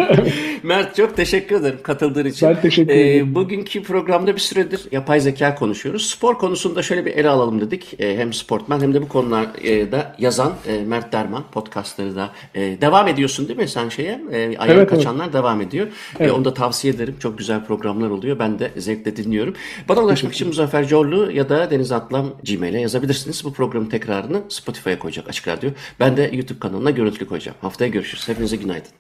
[0.62, 2.48] Mert çok teşekkür ederim katıldığın için.
[2.48, 3.30] Ben teşekkür ederim.
[3.30, 6.06] Ee, bugünkü programda bir süredir yapay zeka konuşuyoruz.
[6.06, 7.94] Spor konusunda şöyle bir ele alalım dedik.
[7.98, 13.08] Ee, hem sportman hem de bu konularda yazan e, Mert Derman podcastları da e, devam
[13.08, 14.20] ediyorsun değil mi sen şeye?
[14.32, 15.34] E, ayağa evet, kaçanlar evet.
[15.34, 15.86] devam ediyor.
[16.18, 16.30] Evet.
[16.30, 17.16] E, onu da tavsiye ederim.
[17.20, 18.38] Çok güzel programlar oluyor.
[18.38, 19.54] Ben de zevkle dinliyorum.
[19.88, 23.44] Bana ulaşmak için Muzaffer Corlu ya da Deniz Atlam Gmail'e yazabilirsiniz.
[23.44, 25.70] Bu programın tekrarını Spotify'a koyacak Açık Radyo.
[26.00, 27.55] Ben de YouTube kanalına görüntülü koyacağım.
[27.61, 28.28] Haftaya görüşürüz.
[28.28, 28.96] Hepinize günaydın.